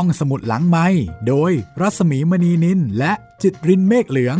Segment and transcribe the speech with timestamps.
[0.00, 0.86] ห้องสมุดหลังไม้
[1.28, 4.38] โดยรัสมีมณีนินและจิตรินเมฆเหลือง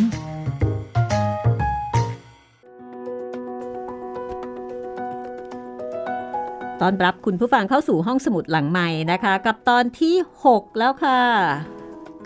[6.80, 10.16] ตอนรับคุณผู้ฟังเข้าสู่ห้องสมุดหลังใหม่นะคะ กับตอนที่
[10.46, 11.20] 6 แล้วค่ะ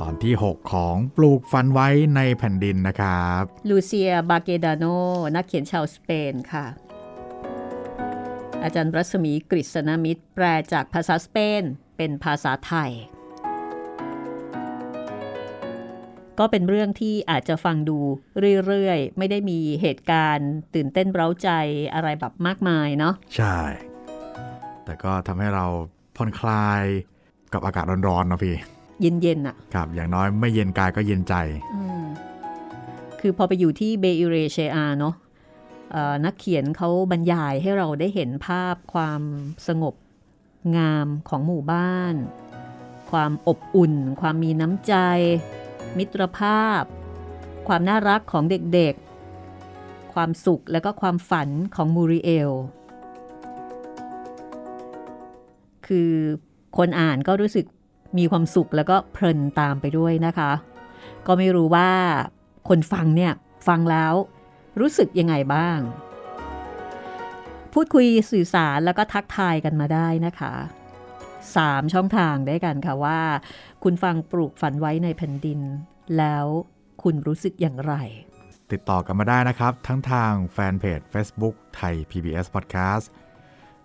[0.00, 4.84] ตอนที่ 6 ของปลูกฟันไว้ในแผ่นดินนะครับลูเซียบาเกดาโน
[5.34, 6.66] นักเขียนชาวสเปนค่ะ
[8.62, 11.64] อาจารย์รัศมีกฤษณมิตรแปลจากภาษาสเปน
[11.96, 12.92] เป็นภาษาไทย
[16.40, 17.98] ก็เป็นเรื่องที่อาจจะฟังดู
[18.66, 21.50] เรื่อยๆ ไม่ได้มีเหตุการณ์ ตื่นเต้นเร้าใจ
[21.94, 23.58] อะไรแบบมากมายเนาะใช่
[24.84, 25.64] แต่ก็ทำให้เรา
[26.16, 26.82] ผ่อนคลาย
[27.52, 28.56] กับอากาศร้อนๆเนาะพี่
[29.00, 31.34] เย็นๆอะครับ อย่างน้อยไม่เย็นกายก็เย็นใจ
[31.74, 32.04] อืม
[33.20, 35.14] คือพอไปอยู่ที่เบอิเรเชอาเนาะ
[35.92, 39.22] เอ่อนักเขียนเขาบรรยายให้เราได้เห็นภาพความ
[39.66, 39.94] สงบ
[40.76, 42.14] งามของหมู่บ้าน
[43.10, 44.94] ความอบอุ่น ความมีน้ำใจ
[45.98, 46.82] มิตรภาพ
[47.68, 52.50] ความน่ารักของเด็กๆ ความสุขและก็ความฝันของมูริเอล
[55.86, 56.12] คือ
[56.76, 57.66] คนอ่านก็รู้สึก
[58.18, 60.52] มีความสุขแล้วก็เพลินตามไปด้วยนะคะ
[61.26, 61.90] ก็ไม่รู้ว่า
[62.68, 63.32] คนฟังเนี่ย
[63.68, 64.14] ฟังแล้ว
[64.80, 65.78] รู้สึกยังไงบ้าง
[67.72, 70.54] พูดคุยสื่อสารแล้วก็ทักทายกันมาได้นะคะ
[71.56, 73.20] สามช่องทางได้กันค่ะว่า
[73.82, 75.60] คุณฟังปลูกฝันไว้ในแผ่นดิน
[76.18, 76.46] แล้ว
[77.02, 77.94] คุณรู้สึกอย่างไร
[78.72, 83.06] ติดต่อกันมาได้นะครับ ทั้งทางแฟนเพจ Facebook ไทย PBS Podcast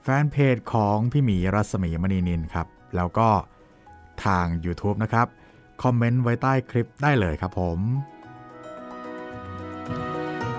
[0.04, 3.30] แฟนเพจของพี่หมีรัศมีมณีนินครับ แล้วก็
[4.26, 5.28] ทาง YouTube นะครับ
[5.84, 7.80] คอมเมนต์ไว้ใต้คลิปได้เลยครับผม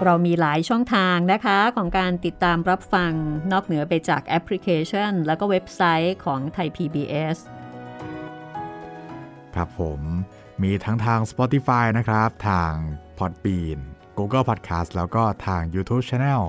[0.05, 3.12] เรามีหลายช่องทางนะคะของการติดตามรับฟัง
[3.52, 7.36] นอกเหนือไปจากแอปพลิเคชัน แล้วก็เว็บไซต์ของไทย PBS
[9.55, 10.00] ครับผม
[10.62, 12.72] มีทั้งทาง Spotify นะครับ ทาง
[13.19, 13.78] Podbean
[14.18, 16.42] Google Podcast แล้วก็ทาง YouTube Channel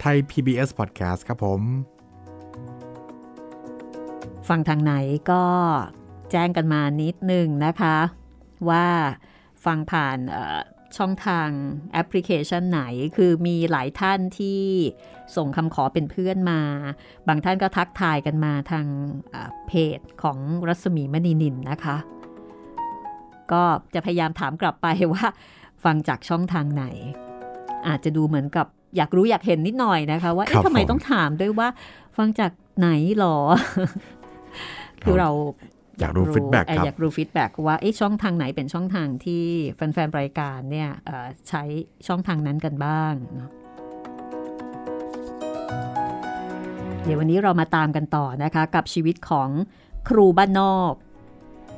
[0.00, 1.60] ไทย PBS Podcast ครับผม
[4.48, 4.94] ฟังทางไหน
[5.30, 5.44] ก็
[6.30, 7.96] แจ้งกันมานิดนึงนะคะ
[8.68, 8.86] ว่า
[9.64, 10.60] ฟังผ่านเอ่อ
[10.98, 11.48] ช่องทาง
[11.92, 12.82] แอปพลิเคชันไหน
[13.16, 14.60] คือมีหลายท่านที่
[15.36, 16.60] ส่งคำขอเป็นเพื่อนมา
[17.28, 18.86] บางท่านก็ทักทายกันมาทาง
[19.30, 20.38] เอ่อเพจของ
[20.68, 21.96] รัศมีมณีนินนะคะ
[23.52, 23.62] ก็
[23.94, 25.26] จะพยายามถามกลับไปว่า
[25.84, 26.84] ฟังจากช่องทางไหน
[27.88, 28.66] อาจจะดูเหมือนกับ
[28.96, 31.68] อยากรู้อยากเห็นนิดหน่อยนะคะ ว่าครัเอ๊ะบทำไมผมต้องถามด้วยว่า
[32.16, 32.88] ฟังจากไหน
[33.18, 33.38] หรอ
[35.02, 35.30] คือเรา
[36.00, 39.44] อยากรู้ feedback เอ่อครับอยากรู้ feedback ว่าเอ๊ะช่องทางไหนเป็นช่องทางที่
[39.74, 41.62] แฟนๆรายการเนี่ยเอ่อใช้
[42.06, 43.50] ช่องทางนั้นกันบ้างเนาะ
[47.04, 49.48] เดี๋ยววันนี้เรามาตามกันต่อนะคะ กับชีวิตของ
[50.08, 50.92] ครูบ้านนอก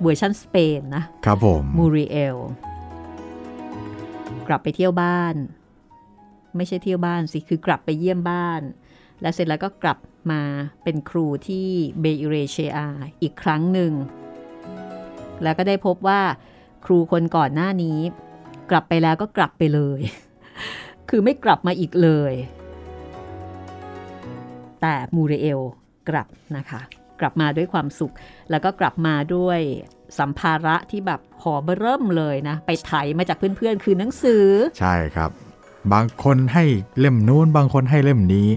[0.03, 2.37] เวอร์ชันสเปนนะครับผมมูริเอล
[4.49, 5.35] กลับไปเที่ยวบ้าน
[6.57, 8.61] ไม่ใช่เที่ยวบ้านสิคือกลับไปเยี่ยมบ้าน
[9.21, 9.99] และเสร็จแล้วก็กลับ
[10.33, 10.43] มา
[10.85, 11.69] เป็นครูที่
[12.01, 12.87] เบอิเรเชอา
[13.23, 13.93] อีกครั้งหนึ่ง
[15.43, 16.21] แล้วก็ได้พบว่า
[16.85, 17.99] ครูคนก่อนหน้านี้
[18.71, 20.01] กลับไปแล้วก็กลับไปเลย
[21.09, 22.33] คือไม่กลับมาอีกเลย
[24.81, 25.61] แต่มูเรเอล
[26.09, 26.27] กลับ
[26.57, 26.81] นะคะ
[27.21, 28.13] กลับมาด้วยความสุข
[28.51, 29.61] แล้วก็กลับมาด้วย
[30.19, 34.47] สัมภาระที่แบบหอเบอเริ่มเลยนะ ไปไถมาจากเพื่อนๆ คือหนังสือ
[34.79, 35.31] ใช่ครับ
[35.93, 36.65] บางคนให้
[36.99, 38.49] เล่มนู้น บางคนให้เล่มนี้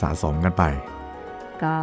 [0.00, 0.62] สะสมกันไป
[1.64, 1.76] ก็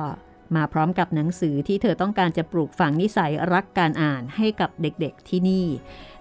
[0.56, 5.66] มาพร้อมกับหนังสือที่เธอต้องการจะปลูกฝังนิสัยรักการอ่านให้กับเด็กๆที่นี่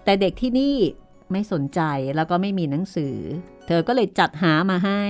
[0.04, 0.76] แต่เด็กที่นี่
[1.32, 1.80] ไม่สนใจ
[2.16, 3.16] แล้วก็ไม่มีหนังสือ
[3.66, 5.02] เธอก็เลยจัดหามาให้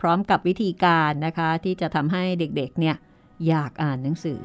[0.00, 2.96] พร้อมกับวิธีการนะคะที่จะทำให้เด็กๆเนี่ย
[3.48, 4.42] อยากอ่านหนังสือ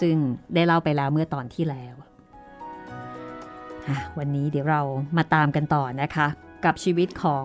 [0.00, 0.16] ซึ่ง
[0.54, 1.94] ได้เล่าไปแล้วเมื่อตอนที่แล้ว
[4.18, 4.82] วันนี้เดี๋ยวเรา
[5.16, 6.26] มาตามกันต่อนะคะ
[6.64, 7.44] กับชีวิตของ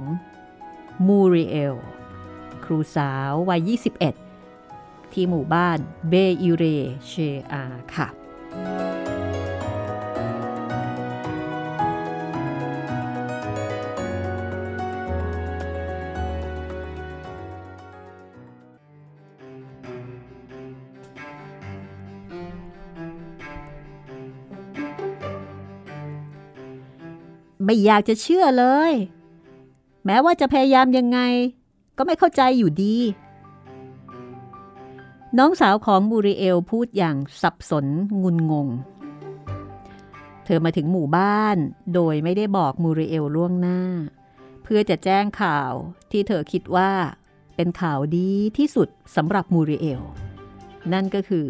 [1.08, 1.76] มูริเอล
[2.66, 3.70] ครูสาววัย
[4.36, 5.78] 21 ที่หมู่บ้าน
[6.10, 6.64] เบอิเร
[7.08, 7.14] เช
[7.52, 8.08] อาค่ะ
[27.66, 28.94] ไม่อยากจะเชื่อเลย
[30.06, 31.20] แม้ว่าจะพยายามยังไง
[31.98, 32.98] ก็ไม่เข้าใจอยู่ดี
[35.38, 37.86] น้องสาวของบูริเอลพูดอย่างสับสน
[38.22, 38.68] งุนงง
[40.46, 41.58] เธอมาถึงหมู่บ้าน
[41.94, 43.80] โดยไม่ได้บอกมูริเอลล่วงหน้า
[44.64, 45.72] เพื่อจะแจ้งข่าว
[46.12, 46.92] ที่เธอคิดว่า
[47.56, 50.02] เป็นข่าวดีที่สุดสำหรับมูริเอล
[50.94, 51.48] นั่นก็คือ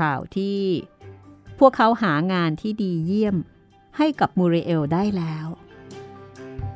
[0.00, 0.58] ข่าวที่
[1.58, 3.36] พวกเขาหางานที่ดีเยี่ยม
[3.96, 5.46] ให้กับมูเรเอลได้แล้ว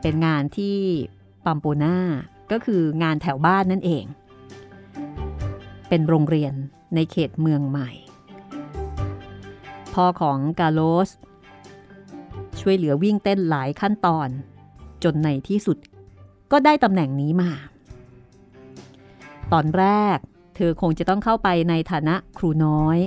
[0.00, 0.78] เป็นงานที่
[1.44, 1.96] ปัมโปนา
[2.50, 4.04] ก็คืองานแถวบ้านนั่นเอง
[5.88, 6.54] เป็นโรงเรียน
[6.94, 7.90] ในเขตเมืองใหม่
[9.94, 11.10] พ่อของกาโลส
[12.60, 14.28] ช่วยเหลือวิ่งเต้นหลายขั้นตอน
[15.04, 15.78] จนในที่สุด
[16.52, 17.52] ก็ได้ตำแหน่งนี้มา
[19.52, 19.84] ตอนแร
[20.16, 20.18] ก
[20.56, 22.98] เธอคงจะต้องเข้าไปในฐานะครูน้อย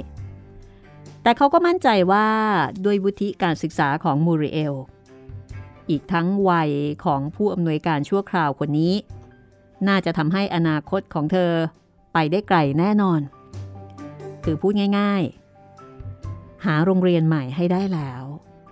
[1.23, 2.27] แต่เขาก็มั่นใจว่า
[2.85, 4.73] ด้วยวุฒิการศึกษาของมูริเอล
[5.89, 6.71] อีกทั้งวัย
[7.05, 8.93] ของผู้อำนวยการชั่วคราวคนนี้
[9.89, 11.51] น่าจะทำให้อนาคตของเธอ
[12.13, 13.21] ไปได้ไกลแน่นอน
[14.43, 15.23] คือพูดง่าย
[15.93, 18.23] ๆ หาโรงเรียนใหม่ให้ได้แล้ว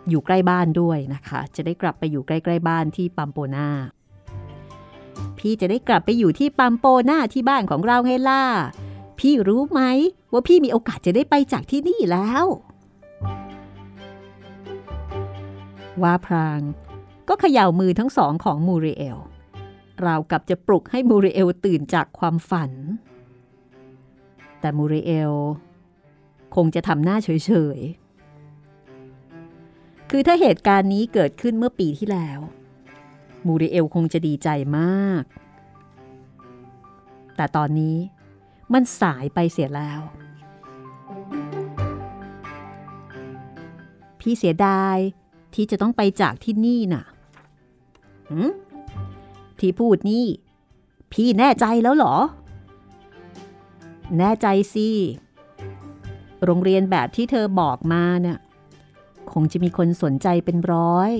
[0.09, 3.67] อยู่ใกล้บ้านด้วยนะคะ จะได้กลับไปอยู่ใกล้ๆบ้านที่ปัมโปนา
[5.37, 8.43] พี่จะได้กลับไปอยู่ที่ปัมโปนาที่บ้านของเราไงล่ะ
[9.19, 9.81] พี่รู้ไหม
[10.31, 12.45] ว่าพี่มีโอกาสจะได้ไปจากที่นี่แล้ว
[16.01, 16.61] ว่าพราง
[17.27, 19.17] ก็เขย่ามือทั้งสองของมูริเอล
[20.07, 22.71] ราวกับจะปลุกให้มูริเอลตื่นจากความฝัน
[24.59, 25.33] แต่มูริเอล
[26.56, 32.39] คงจะทำหน้าเฉยๆ คือถ้าเหตุการณ์นี้เกิดขึ้นเมื่อปีที่แล้ว
[33.48, 35.24] มูริเอลคงจะดีใจมาก
[37.36, 37.98] แต่ตอนนี้
[38.74, 40.01] มันสายไปเสียแล้ว
[44.19, 44.98] พี่เสียดาย
[45.53, 47.03] ที่จะต้องไปจากที่นี่น่ะ
[49.61, 50.25] ที่พูดนี่
[51.11, 52.15] พี่แน่ใจแล้วเหรอ
[54.17, 54.89] แน่ใจสิ
[56.45, 58.37] โรงเรียนแบบที่เธอบอกมาเนี่ย
[59.31, 61.11] คงจะมีคนสนใจเป็นร้อย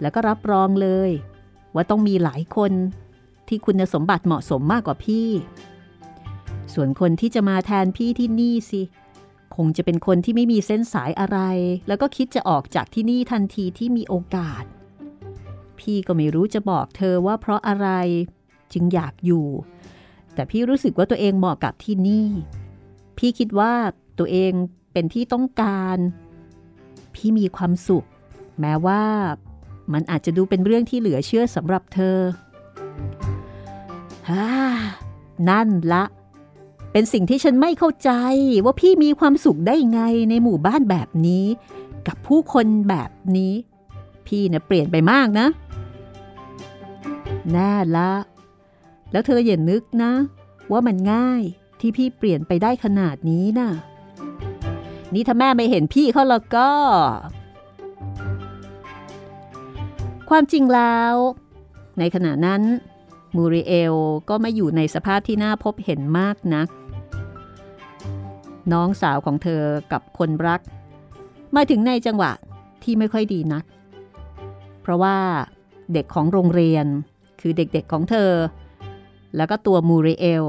[0.00, 1.10] แล้วก็รับรองเลย
[1.74, 2.72] ว่าต้องมีหลายคน
[3.48, 5.28] ที่คุณสมบัติเหมาะสมมากกว่าพี่
[6.74, 8.82] ส่วนคนที่จะมาแทนพี่ที่นี่สิ
[9.56, 11.38] คงจะเป็นคนที่ไม่มีเส้นสายอะไร
[11.88, 14.64] แล้วก็คิดจะออกจากที่นี่ทันทีที่มีโอกาส
[15.80, 17.88] พี่ก็ไม่รู้จะบอกเธอว่าเพราะอะไร
[18.72, 19.46] จึงอยากอยู่
[20.34, 22.28] แต่พี่รู้สึกว่าตัวเองเหมาะกับที่นี่
[23.18, 23.72] พี่คิดว่า
[24.18, 24.52] ตัวเอง
[24.92, 25.98] เป็นที่ต้องการ
[27.14, 28.06] พี่มีความสุข
[28.60, 29.02] แม้ว่า
[29.92, 32.18] มันอาจจะดูเป็นเรื่องที่เหลือเชื่อสำหรับเธอ
[34.28, 34.48] ฮ่า
[35.48, 36.04] นั่นละ
[36.92, 38.10] เป็นสิ่งที่ฉันไม่เข้าใจ
[38.64, 40.00] ว่าพี่มีความสุขได้ไง
[40.30, 41.46] ในหมู่บ้านแบบนี้
[42.06, 43.54] กับผู้คนแบบนี้
[44.26, 45.46] พี่นะ่ยเปลี่ยนไปมากนะ
[47.52, 48.12] แน่ละ
[49.12, 50.12] แล้วเธออย่านึกนะ
[50.72, 51.42] ว่ามันง่าย
[51.80, 53.70] ที่พี่เปลี่ยนไปได้ขนาดนี้นะ่ะ
[55.14, 56.70] นี่ถ้าแม่ไม่เห็นพี่เขาแล้วก็
[60.30, 61.14] ความจริงแล้ว
[61.98, 62.62] ในขณะนั้น
[63.36, 63.94] มูริเอล
[64.28, 66.68] ก็ไม่อยู่ในสภาพที่น่าพบเห็นมากนัก
[68.72, 69.62] น้องสาวของเธอ
[69.92, 70.60] กับคนรัก
[71.56, 72.32] มาถึงในจังหวะ
[72.82, 73.64] ที่ไม่ค่อยดีนัก
[74.82, 75.16] เพราะว่า
[75.92, 76.86] เด็กของโรงเรียน
[77.48, 78.32] คือเด็กๆของเธอ
[79.36, 80.44] แล้วก็ตัวมูริเอล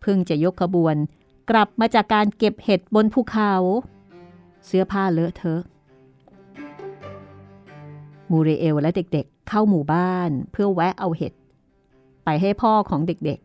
[0.00, 0.96] เพิ่งจะยกขบวน
[1.50, 3.54] กลับมาจากการเก็บเห็ดบนภูเขา
[4.66, 5.62] เสื้อผ้าเลอะเทอะ
[8.30, 11.32] มูริเอลและเด็กๆ เข้าหมู่บ้านเพื่อแวะเอาเห็ด
[12.24, 13.40] ไปให้พ่อของเด็ก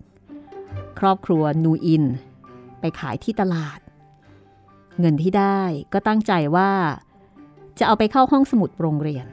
[0.45, 2.03] ๆ ครอบครัวนูอิน
[2.79, 3.79] ไปขายที่ตลาด
[4.99, 5.61] เงินที่ได้
[5.93, 6.71] ก็ตั้งใจว่า
[7.79, 9.27] จะเอาไปเข้าห้องสมุดโรงเรียน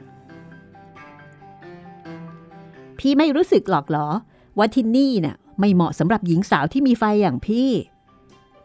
[2.99, 4.07] พี่ไม่รู้สึกหรอกเหรอ
[4.57, 7.69] ว่าที่นี่เนี่ยไม่เหมาะสำหรับหญิงสาวที่มีไฟอย่างพี่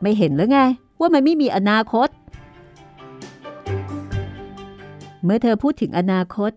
[0.03, 0.61] ไม่เห็นหรือไง
[1.01, 2.09] ว่ามันไม่มีอนาคต
[5.25, 6.53] เมื่อเธอพูดถึงอนาคต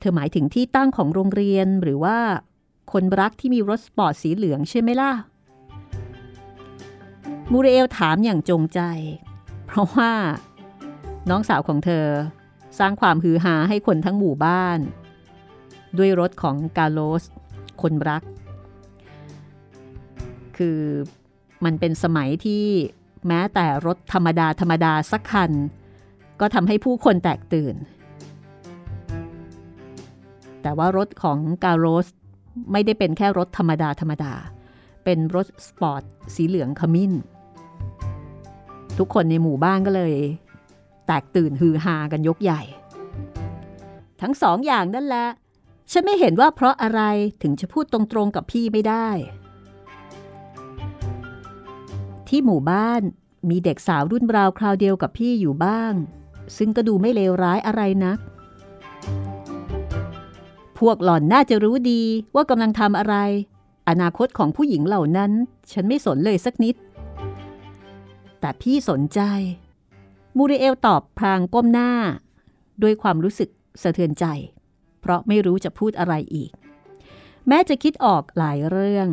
[0.00, 2.18] เธอหมายถึงที่ตั้งของโรงเรียนหรือว่า
[2.92, 5.12] คนรักที่มีรถสปอร์ตสีเหลืองใช่ไหมล่ะ
[7.50, 8.80] มูเรลถามอย่างจงใจ
[9.66, 10.12] เพราะว่า
[11.30, 12.06] น้องสาวของเธอ
[12.78, 14.78] สร้างความฮือฮาให้คนทั้งหมู่บ้าน
[15.98, 17.22] ด้วยรถของกาโลส
[17.82, 18.22] คนรัก
[20.56, 20.78] คือ
[21.64, 22.64] มันเป็นสมัยที่
[23.28, 25.50] แม้แต่รถธรรมดาธรรมดาสักคัน
[26.40, 27.74] ก็ทำให้ผู้คนแตกตื่น
[30.62, 32.06] แต่ว่ารถของกาโรส
[32.72, 34.32] ไม่ได้เป็นแค่รถธรรมดาธรรมดา
[35.04, 36.02] เป็นรถสปอร์ต
[36.34, 37.12] สีเหลืองขมิ้น
[38.98, 40.14] ทุกคนในหมู่บ้านก็เลย
[41.06, 42.62] แตกตื่นฮือฮากันยกใหญ่
[44.22, 45.26] ทั้งสองอย่างนั่นแหละ
[45.90, 47.00] ฉันไม่เห็นว่าเพราะอะไร
[47.42, 49.08] ถึงจะพูดตรงๆกับพี่ไม่ได้
[52.28, 53.02] ที่หมู่บ้าน
[53.50, 55.92] มีเด็กสาวรุ่นราวคราวเดียวกับพี่อยู่บ้าง
[56.56, 58.18] ซึ่งก็ดูไม่เลวร้ายอะไรนัก
[60.78, 62.02] พวกหล่อนน่าจะรู้ดี
[62.34, 63.16] ว่ากำลังทำอะไร
[63.88, 65.32] อนาคตของผู้หญิงเหล่านั้น
[65.72, 66.74] ฉันไม่สนเลยสักนิด
[68.40, 69.20] แต่พี่สนใจ
[70.36, 71.90] มูริเอลตอบพลางก้มหน้า
[72.82, 73.48] ด้วยความรู้สึก
[73.82, 74.24] สะเทือนใจ
[75.02, 76.50] เพราะไม่รู้จะพูดอะไรอีก
[77.48, 79.08] แม้จะคิดออกหลายเรื่อง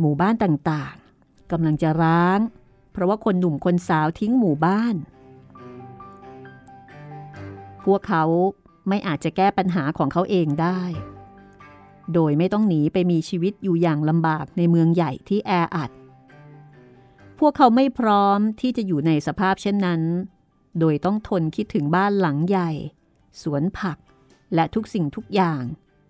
[0.00, 2.38] หมู่บ้านต่างๆกำลังจะร้าง
[2.92, 4.94] เพราะว่าคนหนุ่มคนสาวทิ้งหมู่บ้าน
[7.84, 8.24] พวกเขา
[8.88, 10.80] ไม่อาจจะแก้ปัญหาของเขาเองได้
[12.14, 15.90] โดยไม่ต้องหนีไปมีชีวิตอยู่อย่างลำบากในเมืองใหญ่ที่แออัด
[17.38, 20.02] พวกเขาไม่พร้อมที่จะอยู่ในสภาพเช่นนั้น
[20.78, 22.70] โดยต้องทนคิดถึงบ้านหลังใหญ่
[23.42, 23.98] สวนผัก
[24.54, 25.62] และทุกสิ่งทุกอย่าง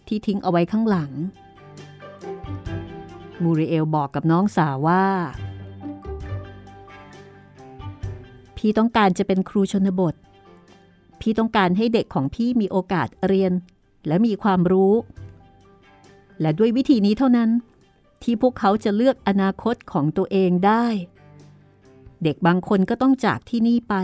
[0.08, 1.12] ที่ทิ้งเอาไว้ข้างหลัง
[3.42, 5.06] มูริเอลบอกกับน้องสาวว่า
[8.56, 10.14] พี่ต้องการจะเป็นครูชนบท
[11.20, 13.52] พี่ต้องการให้เด็กของพี่มีโอกาสเรียน
[14.06, 14.94] และมีความรู้
[16.40, 17.50] และด้วยวิธีนี้เท่านั้น
[18.22, 20.86] ที่พวกเขาจะเลือกอนาคตของตัวเองได้
[22.22, 23.94] เด็กบางคนก็ต้องจากที่นี่ไป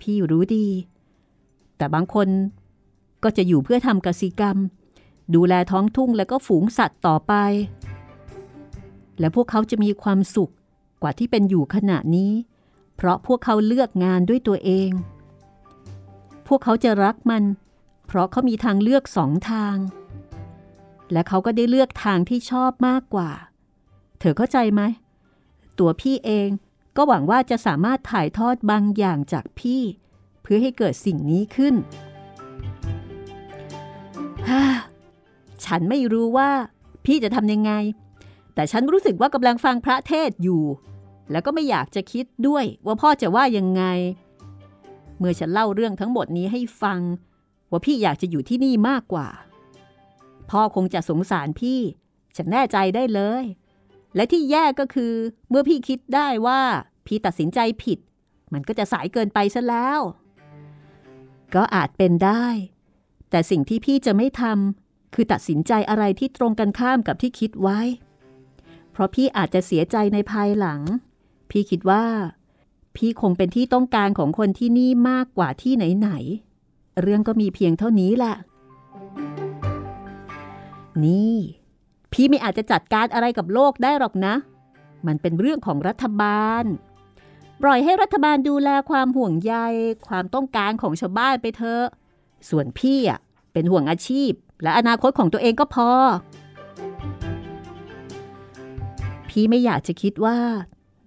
[0.00, 0.68] พี่รู้ดี
[1.76, 2.28] แต่บางคน
[3.22, 4.56] ก็จะอยู่เพื่อทำกสิกรรม
[5.34, 7.34] ดูแลท้องทุ่งและก็ฝูงสัตว์ต่อไป
[9.18, 10.52] และพวกเขาจะมีความสุข
[11.02, 12.32] กว่าที่เป็นอยู่ขณะนี้
[12.96, 14.90] เพราะพวกเขาเลือกงานด้วยตัวเอง
[16.46, 17.44] พวกเขาจะรักมัน
[18.06, 19.76] เพราะเขามีทางเลือกสองทาง
[21.12, 23.30] และเขาก็ได้เลือกทางที่ชอบมากกว่า
[24.18, 24.82] เธอเข้าใจไหม
[25.78, 26.48] ตัวพี่เอง
[26.96, 29.82] ก็หวังว่าจะสามารถถ่ายทอดบางอย่างจากพี่
[30.42, 31.74] เพื่อให้เกิดสิ่งนี้ขึ้น
[35.64, 36.50] ฉันไม่รู้ว่า
[37.04, 37.72] พี่จะทำยังไง
[38.54, 40.62] แต่ฉันรู้สึกว่ากำลังฟังพระเทศอยู่
[41.30, 43.82] แล้วก็ไม่อยากจะคิดด้วยว่าพ่อจะว่ายังไง
[45.18, 47.00] เมื่อฉันเล่าเรื่องทั้งหมดนี้ให้ฟัง
[47.70, 49.28] ว่าพี่อยากจะอยู่ที่นี่มากกว่า
[50.50, 51.80] พ่อคงจะสงสารพี่
[52.36, 53.44] ฉันแน่ใจได้เลย
[54.16, 55.12] และที่แย่ก็คือ
[55.50, 56.60] เมื่อพี่คิดได้ว่า
[57.06, 57.98] พี่ตัดสินใจผิด
[58.52, 60.00] มันก็จะสายเกินไปซะแล้ว
[61.54, 62.46] ก็อาจเป็นได้
[63.30, 67.80] แต่สิ่งที่พี่จะไม่ทำคือตัดสินใจอะไรที่ตรงกันข้ามกับที่คิดไว้
[68.92, 70.80] เพราะพี่อาจจะเสียใจในภายหลัง
[71.50, 72.04] พี่คิดว่า
[72.96, 78.34] พี่คงเป็นที่ต้องการของคนที่นี่มากกว่าที่ไหนๆเรื่องก็มีเพียงเท่านี้แหละ
[81.04, 81.36] นี่
[82.12, 84.34] พี่ไม่อาจจะจัดการอะไรกับโลกได้หรอกนะ
[85.06, 86.64] มันเป็นเรื่องของรัฐบาล
[87.62, 89.54] ปล่อยให้รัฐบาลดูแลความห่วงใย
[90.08, 91.84] ความต้องการของชาวบ้านไปเถอะ
[92.48, 93.20] ส่วนพี่อะ
[93.52, 95.90] เป็นห่วงอาชีพ และอนาคตของตัวเองก็พอ
[99.28, 100.38] พี่ไม่อยากจะคิดว่า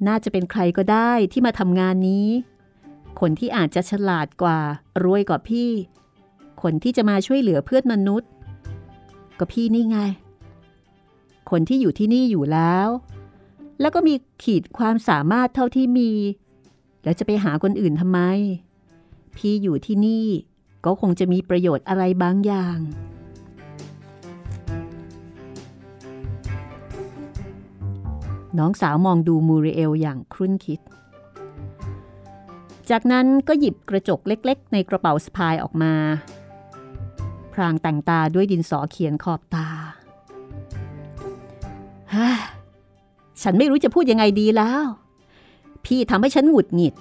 [0.08, 2.28] น่าจะเป็นใครก็ได้ที่มาทำงานนี้
[3.20, 4.60] คนที่อาจจะฉลาดกว่า
[5.04, 5.70] รวยกว่าพี่
[6.62, 8.30] คนที่จะมาช่วยเหลือเพื่อนมนุษย์
[9.40, 9.98] ก็พี่นี่ไง
[11.52, 12.88] คนที่อยู่ที่นี่อยู่แล้ว
[13.82, 16.12] แล้วก็มีขีดความสามารถเท่าที่มี
[17.04, 18.20] แล้วจะไปหาคนอื่นทำไม
[19.36, 20.28] พี่อยู่ที่นี่
[20.86, 22.80] ก็คงจะมีประโยชน์อะไรบางอย่าง
[28.58, 30.80] น้องสาวมองดูมูริเอลอย่างครุ่นคิด
[32.90, 35.94] จากนั้นก็หยิบกระจกเล็กๆ ในกระเป๋าสะพายออกมา
[37.54, 39.68] พรางแต่งตาด้วยดินสอเขียนขอบตา
[43.42, 44.84] ฉันไม่รู้จะพูดยังไงดีแล้ว
[45.86, 46.96] พี่ทำให้ฉันหงุดหงิด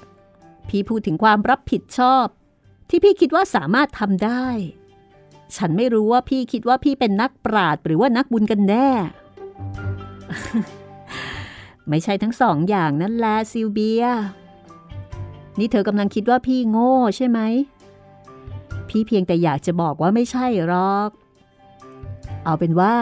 [0.69, 2.27] พี่พูดถึงความรับผิดชอบ
[2.91, 4.47] ที่พี่คิดว่าสามารถทำได้
[5.57, 8.89] ฉันไม่รู้ว่าพี่คิดว่าพี่เป็นนักปราดหรือว่านักบุญกันแน่
[11.89, 14.05] ไม่ใช่ทั้งสองอย่างนั่นแหละซิลเบีย
[15.59, 17.41] นี่เธอกำลังคิดว่าพี่โง่ใช่ไหม
[18.89, 21.11] พี่เพียงแต่อยากจะบอกว่าไม่ใช่หรอก
[22.45, 22.95] เอาเป็นว่า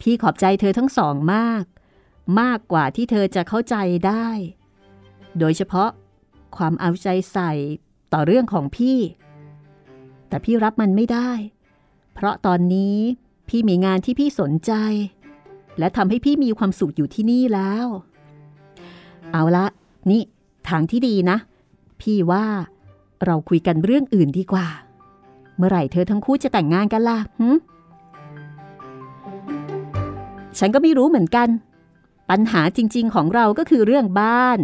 [0.00, 1.64] พี่ขอบใจเธอทั้งสองมาก
[2.40, 4.26] มากกว่าที่เธอจะเข้าใจได้
[5.38, 5.90] โดยเฉพาะ
[6.56, 7.52] ความเอาใจใส่
[8.12, 8.98] ต่อเรื่องของพี่
[10.30, 11.30] แต่พี่รับมันไม่ได้
[12.14, 12.96] เพราะตอนนี้
[13.48, 14.72] พี่มีงานที่พี่สนใจ
[15.78, 17.86] และทำให้พี่มีความสุขอยู่ที่นี่แล้ว
[19.32, 19.66] เอาละ
[20.10, 20.22] นี่
[20.68, 21.36] ทางที่ดีนะ
[22.00, 22.46] พี่ว่า
[23.24, 24.68] เราคุยกันเรื่องอื่นดีกว่า
[25.56, 27.48] เมื่อไหร่เธอทั้งคู่จะแต่งงานกันล่ะหึ
[30.58, 31.48] ฉันก็ไม่รู้เหมือนกัน
[32.30, 34.58] ปัญหาจริง ๆ ของเราก็คือเรื่องบ้าน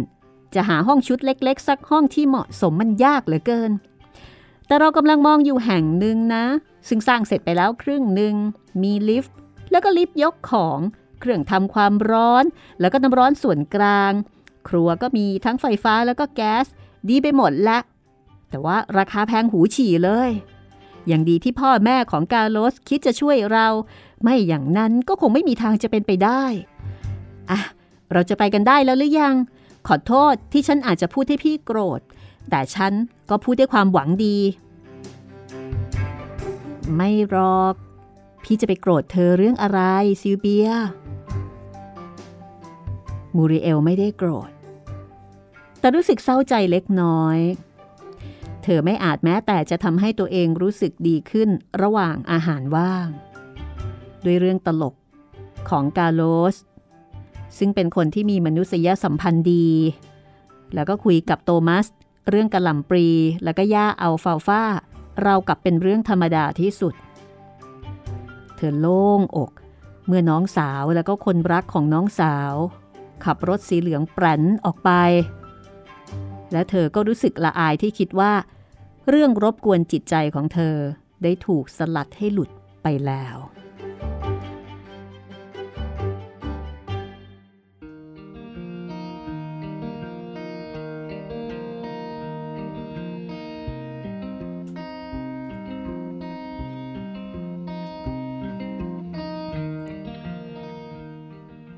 [0.55, 3.71] จะหาห้องชุดเล็ก ๆ สักห้องที่เหมาะสมมันยากเหลือเกิน
[4.67, 6.45] แต่เรากำลังมองอยู่แห่งหนึ่งนะ
[6.87, 8.33] ซึ่งสร้างเสร็จไปแล้วครึ่งหนึ่ง
[8.81, 9.35] มีลิฟต์
[9.71, 10.79] แล้วก็ลิฟต์ยกของ
[11.19, 12.43] เครื่องทำความร้อน
[12.79, 14.13] แล้วก็น้ำร้อนส่วนกลาง
[14.67, 16.65] ครัวก็มีทั้งไฟฟ้าแล้วก็แก๊ส
[17.09, 17.79] ดีไปหมดละ
[18.49, 20.29] แต่ว่าราคาแพงหูฉี่เลย
[21.07, 23.67] อย่างดีที่พ่อแม่ของกาโลสคิดจะช่วยเรา
[24.23, 26.43] ไม่อย่างนั้นก็คงไม่มีทางจะเป็นไปได้
[27.49, 27.59] อะ
[28.13, 29.35] เราจะไปกันได้แล้วหรือยัง
[29.87, 32.01] ขอโทษที่ฉันอาจจะพูดให้พี่โกรธ
[32.49, 32.93] แต่ฉัน
[33.29, 34.37] ก็พูดด้วยความหวังดี
[36.95, 37.75] ไม่หรอก
[38.43, 39.79] พี่จะไปโกรธเธอเรื่องอะไร
[40.21, 40.69] ซิลเบีย
[43.35, 44.49] มูริเอลไม่ได้โกรธ
[45.79, 47.37] แต่รู้สึกเศร้าใจเล็กน้อย
[48.63, 51.49] เธอไม่อาจแม้แต่จะทำให้ตัวเองรู้สึกดีขึ้น
[51.81, 53.07] ระหว่างอาหารว่าง
[54.25, 54.95] ด้วยเรื่องตลก
[55.69, 56.21] ของกาโล
[56.53, 56.55] ส
[57.57, 59.67] ซึ่งเป็นคนที่มีมนุษยสัมพันธ์ดี
[60.73, 61.87] แล้วก็คุยกับโตมัส
[62.29, 63.07] เรื่องกระหล่ำปรี
[63.43, 64.63] แล้วก็ย่าอัลฟาฟา
[65.21, 66.93] เรากับเป็นเรื่องธรรมดาที่สุด
[68.55, 69.51] เธอโล่งอก
[70.07, 72.53] เมื่อน้องสาวแล้วก็คนรักของน้องสาว
[73.23, 74.91] ขับรถสีเหลืองแปรนออกไป
[76.51, 78.33] และเธอก็รู้สึกละอายที่คิดว่า
[79.09, 80.75] เรื่องรบกวนจิตใจของเธอ
[81.23, 82.49] ได้ถูกสลัดให้หลุด
[82.83, 83.37] ไปแล้ว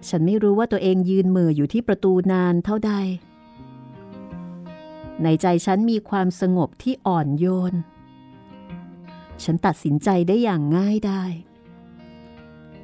[0.09, 2.93] ฉันไม่รู้ว่าตัวเองยืนมืออยู่ที่ประตูนานเท่าใด
[5.23, 7.73] ในใจฉันมีความสงบที่อ่อนโยน
[9.43, 11.23] ฉันตัดสินใจได้อย่างง่ายได้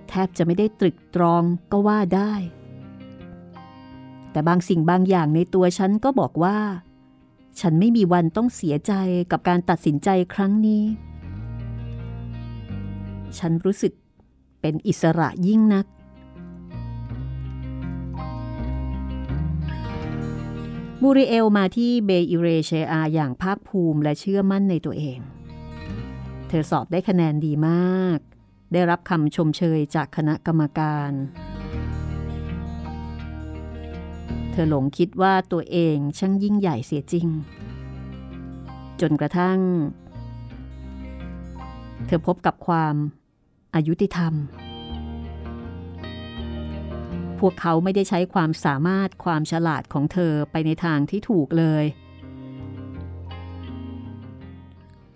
[0.07, 2.33] แทบจะไม่ได้ตรึกตรองก็ว่าได้
[4.31, 6.57] แต่บางสิ่งบางอย่างในตัวฉันก็บอกว่า
[7.59, 8.93] ฉันไม่มีวันต้องเสียใจ
[9.31, 10.83] กับการตัดสินใจครั้งนี้
[13.37, 13.93] ฉันรู้สึก
[14.61, 15.85] เป็นอิสระยิ่งนัก
[21.07, 25.19] มูริเอลมาที่เบอิเรเชอาอย่างภาคภูมิและเชื่อมั่นในตัวเอง
[26.47, 28.19] เธอสอบได้คะแนนดีมาก
[28.73, 31.11] ได้รับคำชมเชยจากคณะกรรมการ
[34.51, 37.27] เธอหลงคิดว่าตัวเองช่างยิ่งใหญ่เสียจริง
[39.01, 39.59] จนกระทั่ง
[42.05, 42.95] เธอพบกับความ
[43.75, 44.33] อายุติธรรม
[47.47, 51.85] วกเขาไม่ได้ใช้ความสามารถความฉลาดของเธอไปในทางที่ถูกเลย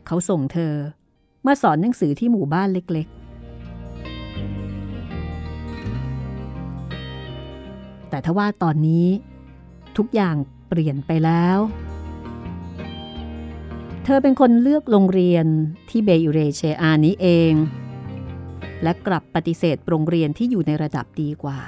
[0.08, 0.74] เขาส่งเธอ
[1.46, 3.20] มาสอนหนังสือที่หมู่บ้านเล็กๆ
[8.10, 9.08] แต่ทว่าตอนนี้
[9.98, 10.36] ทุกอย่าง
[10.68, 11.60] เปลี่ยนไปแล้ว
[14.04, 15.46] เธอเป็นคนเลือกโรงเรียน
[15.90, 17.54] ที่เบยูเรเชอานี้เอง
[18.84, 21.60] และกลับปฏิเสธโรงเรียนที่อยู่ในระดับดีกว่า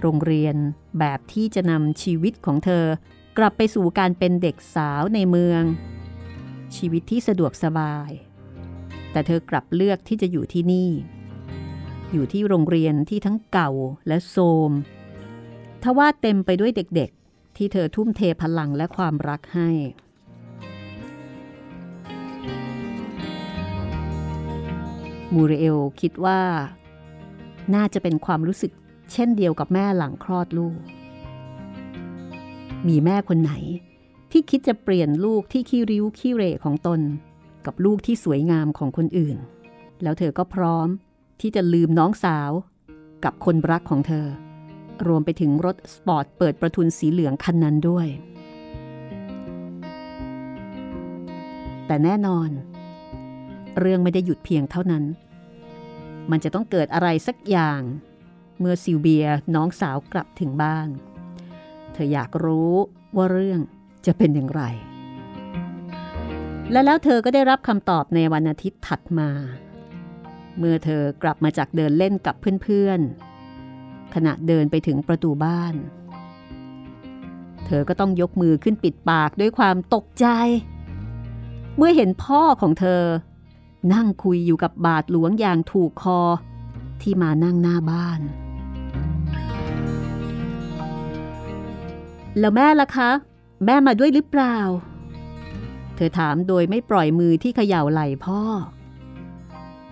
[0.00, 0.56] โรงเรียน
[0.98, 2.84] แบบที่จะนำชีวิตของเธอ
[3.38, 5.62] กลับไปสู่การเป็นเด็กสาวในเมือง
[6.76, 8.10] ชีวิตที่สะดวกสบาย
[9.12, 10.90] แต่เธอกลับเลือกที่จะอยู่ที่นี่
[12.12, 13.70] อยู่ที่โรงเรียนที่ทั้งเก่า
[14.06, 14.36] และโท
[14.68, 14.70] ม
[15.82, 19.70] ทว่าเต็มไปด้วยเด็กๆ ที่เธอทุ่มเทพลังและความรักให้
[25.34, 26.40] มูเรเอลคิดว่า
[27.74, 28.72] น่าจะเป็นความรู้สึก
[29.12, 30.78] เช่นเดียวกับแม่หลังคลอดลูก
[32.88, 33.52] มีแม่คนไหน
[34.30, 37.00] ที่คิดจะเปลี่ยนลูกที่ขี้ริ้วขี้เรของตน
[37.66, 39.36] กับลูกที่สวยงามของคนอื่น
[40.02, 40.88] แล้วเธอก็พร้อม
[41.40, 42.50] ที่จะลืมน้องสาว
[43.24, 44.26] กับคนรักของเธอ
[45.06, 48.08] รวมไปถึงรถสปอร์ตเปิดประทุนสีเหลืองคันนั้นด้วย
[51.86, 52.48] แต่แน่นอน
[53.78, 55.04] เรื่องไม่ได้หยุดเพียงเท่านั้น
[56.30, 57.80] มันจะต้องเกิดอะไรสักอย่าง
[58.60, 60.88] เมื่อซิลเบียน้องสาวกลับถึงบ้าน
[61.92, 62.72] เธออยากรู้
[63.16, 63.60] ว่าเรื่อง
[64.06, 64.62] จะเป็นอย่างไร
[66.72, 69.30] และแล้วเธอก็ได้รับคำตอบในวันอาทิตย์ถัดมา
[70.58, 75.74] เมื่อเธอกลับมาจากเดินเล่นกับเพื่อนๆ ขณะเดินไปถึงประตูบ้าน
[77.66, 80.26] เธอก็ต้องยกมือขึ้นปิดปากด้วยความตกใจ
[81.76, 83.02] เมื่อเห็นพ่อของเธอ
[83.92, 86.20] นั่งคุยอยู่กับบาทหลวงอย่างถูกคอ
[87.02, 88.20] ที่มานั่งหน้าบ้าน
[92.38, 93.10] แล้วแม่ล่ะคะ
[93.64, 94.56] แม่มาด้วยหรือเปล่า
[95.94, 98.42] เธอถามโดยไม่ปล่อยมือที่เขย่าไหล่พ่อ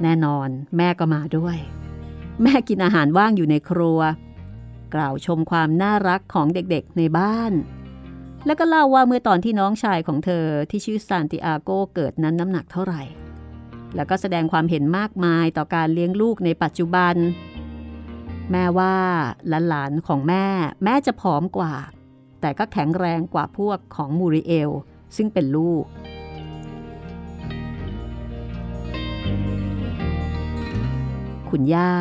[0.02, 1.56] แน่นอนแม่ก็มาด้วย
[2.42, 4.00] แม่กินอาหารว่างอยู่ในครัว
[4.94, 7.52] กล่าวชมความน่ารักของเด็กๆในบ้าน
[8.46, 13.02] แล้วก็เล่าว่าเมื่อตอนที่น้องชายของเธอที่ชื่อซานติอาโกเกิดนั้นน้ำหนักเท่าไหร่
[13.94, 17.14] แล้วก็แสดงความเห็นมากมายต่อการเลี้ยงลูกในปัจจุบัน
[18.50, 18.96] แม่ว่า
[19.68, 20.46] หลานๆของแม่
[20.84, 21.74] แม่จะผอมกว่า
[22.40, 24.70] แต่ก็แข็งแรงกว่าพวกของมูริเอล
[25.16, 25.84] ซึ่งเป็นลูก
[31.50, 31.92] คุณย่า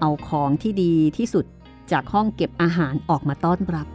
[0.00, 1.44] เอาของที่ดีที่สุด
[1.92, 3.86] จากห้องเก็บอาหารออกมาต้อนรับ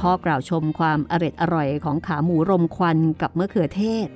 [0.00, 4.08] พ่อกล่าวชมความอร็ดอร่อยของขาหมูรมควันกับมะเขือเทศ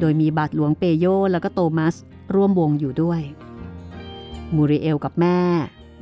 [0.00, 1.94] โดยมีบาทหลวงเปโยแล้วก็โตมัส
[2.34, 3.20] ร่วมวงอยู่ด้วย
[4.54, 5.38] มูริเอลกับแม่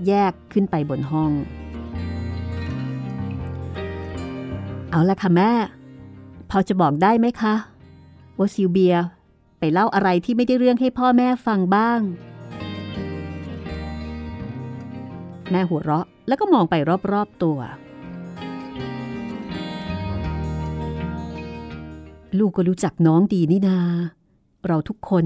[0.06, 1.32] แยกขึ้นไปบนห้อง
[4.90, 5.50] เอาละค่ะแม่
[6.50, 7.54] พอจะบอกได้ไหมคะ
[8.38, 8.96] ว่าซิลเบีย
[9.58, 12.00] ไปเล่าอะไรที่ไม่ได้เรื่องให้พ่อแม่ฟังบ้าง
[15.50, 16.74] แม่หัวเราะแล้วก็มองไป
[17.12, 17.58] รอบๆตัว
[22.38, 23.78] ลูกก็รู้จักน้องดีนี่นา
[24.66, 25.24] เราทุกคน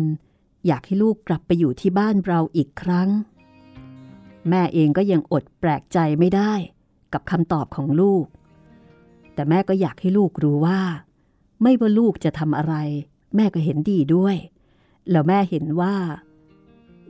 [0.66, 3.08] อยากให้ลูกกลับไปอยู่ที่บ้านเราอีกครั้ง
[4.50, 6.52] แม่เองก็ยังอดแปลกใจไม่ได้
[7.12, 8.24] กับคำตอบของลูก
[9.34, 10.80] แต่แม่ก็อยากให้ลูกรู้ว่า
[11.62, 12.74] ไม่ว่าลูกจะทำอะไร
[13.36, 14.36] แม่ก็เห็นดีด้วย
[15.10, 15.94] แล้วแม่เห็นว่า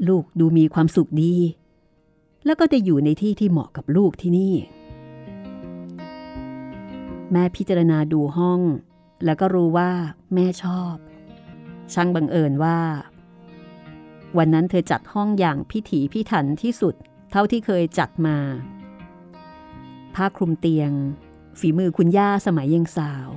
[0.08, 1.36] ลูกดูมีความสุขดี
[2.44, 4.54] แล้วก็จะอยู่ในที่ที่เหมาะกับลูกที่นี่
[7.32, 8.60] แม่พิจารณาดูห้อง
[9.24, 9.90] แล้วก็รู้ว่า
[10.34, 10.94] แม่ชอบ
[11.92, 12.78] ช่างบังเอิญว่า
[14.38, 16.94] วันนั้นเธอจัดห้องอย่างพิถีพิถันที่สุด
[17.38, 18.36] ท่าที่เคยจัดมา
[20.14, 20.90] ผ้าคลุมเตียง
[21.58, 23.28] ฝีมือคุณย่าสมัยยังสาว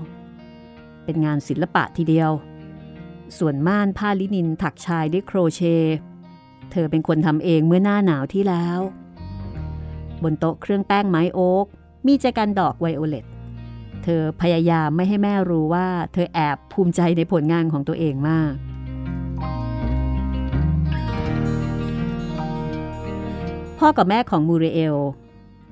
[1.03, 2.31] เป็นงานศิลปะทีเดียว
[3.37, 5.97] ส่วนม่านผ้าลินินถักชายด้วยโครเชต์
[6.71, 8.79] เธอเป็นคนทำเองเมื่อหน้าหนาวที่แล้ว
[10.23, 11.65] บนโต๊ะเครื่องแป้งไม้โอ๊ก
[12.05, 13.25] มีแจกันดอกไวโอเลต
[14.03, 18.53] เธอพยายามไม่ให้แม่รู้ว่า เธอแอบภูมิใจในผลงานของตัวเองมาก
[23.79, 24.97] พ่อกับแม่ของมูเรเอล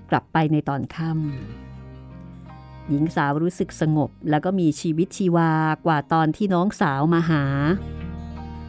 [0.09, 5.51] กลับไปในตอนค่ำหญิงสาวรู้สึกสงบแล้วก็มีชีวิตชีวา
[5.85, 7.43] กว่าตอนที่น้องสาวมาหา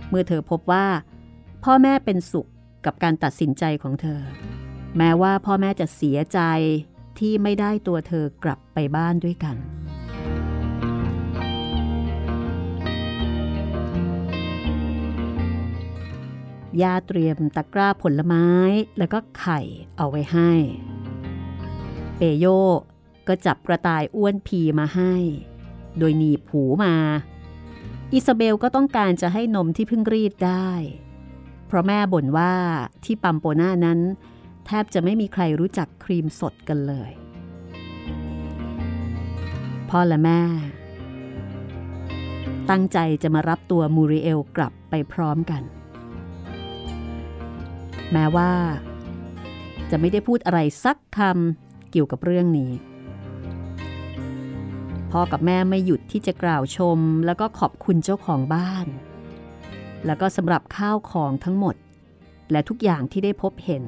[0.09, 0.87] เมื่อเธอพบว่า
[1.65, 2.47] พ่อแม่เป็นสุข
[2.85, 4.21] กับการตัดสินใจของเธอ
[4.97, 6.41] แม้ว่าพ่อแม่จะเสียใจ
[7.19, 9.57] ที่ไม่ได้ตัวเธอกลับไปบ้านด้วยกัน
[16.83, 18.47] ยาเตรียมตะกร้าผลไม้
[18.99, 19.61] แล้วก็ไข่
[19.97, 20.51] เอาไว้ให้
[22.17, 22.47] เปโย
[23.29, 25.15] ก็จับกระต่ายอ้วนพีมาให้
[25.99, 26.95] โดยหนีบหูมา
[28.13, 30.71] อิซาเบลก็ต้องการจะให้นมที่เพิ่งรีดได้
[31.67, 32.53] เพราะแม่บ่นว่า
[33.05, 34.01] ที่ปัมโปน่านั้น
[34.67, 37.11] แทบจะไม่มีใครรู้จักครีมสดกันเลย
[39.89, 40.41] พ่อและแม่
[42.71, 45.63] ตั้งใจจะมารับตัวมูริเอลกลับไปพร้อมกัน
[48.13, 48.53] แม้ว่า
[49.91, 52.73] จะไม่ได้พูดอะไรสักคำเกี่ยวกับเรื่องนี้
[55.11, 58.87] พ่อกับแม่ไม่หยุดที่จะกล่าวชม แล้วก็ขอบคุณเจ้าของบ้าน
[60.07, 61.77] แล้วก็สำหรับข้าวของทั้งหมด
[62.51, 63.85] และทุกอย่างที่ได้พบเห็น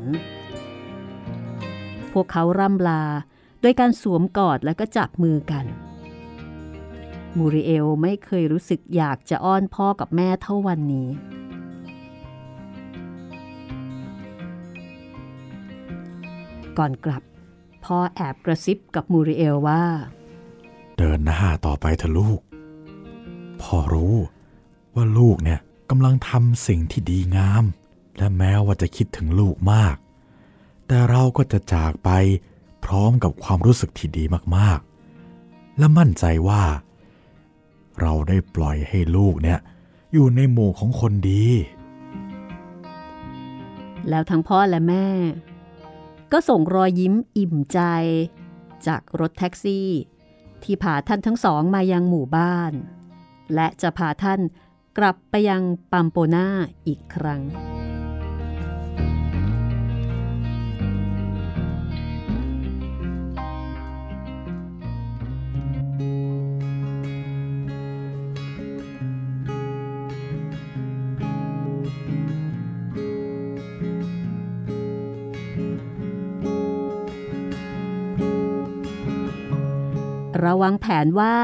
[2.12, 3.02] พวกเขาร่ำลา
[3.60, 5.64] โดยการสวมกอดแล้วก็จับมือกัน
[7.36, 11.08] มูริเอลไม่เคยรู้สึกอยากจะอ้อนพ่อกับแม่เท่าวันนี้
[16.78, 17.22] ก่อนกลับ
[17.84, 19.82] พ่อแอบกระซิบกับมูริเอลว่า
[20.96, 22.40] เดินหน้าต่อไปเถอะลูก
[23.62, 24.16] พ่อรู้
[24.94, 27.64] ว่าลูกเนี่ยกำลังทำสิ่งที่ดีงาม
[28.18, 29.96] และแม้ว่าจะคิดถึงลูกมาก
[30.86, 32.10] แต่เราก็จะจากไป
[32.84, 34.24] พร้อมกับความรู้สึกที่ดี
[34.56, 36.62] มากๆ และมั่นใจว่า
[38.00, 39.58] เราได้ปล่อยให้ลูกเนี่ย
[40.12, 41.46] อยู่ในหมู่ของคนดี
[44.08, 45.06] แล้วทั้งพ่อและแม่
[46.32, 47.80] ก็ส่งรอยยิ้มอิ่มใจ
[48.86, 49.88] จากรถแท็กซี่
[50.62, 52.72] ที่พาท่านทั้งสองมายังหมู่บ้าน
[53.54, 54.40] และจะพาท่าน
[54.98, 55.62] กลับไปยัง
[55.92, 56.46] ปัมโปนา
[56.86, 57.40] อีกครั้ง
[80.40, 81.36] เราวางแผนว่า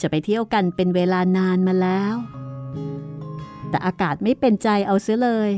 [0.00, 2.14] จะไปเที่ยวกันเป็นเวลานานมาแล้ว
[3.68, 5.50] แต่อากาศไม่เป็นใจเอาเสียเลย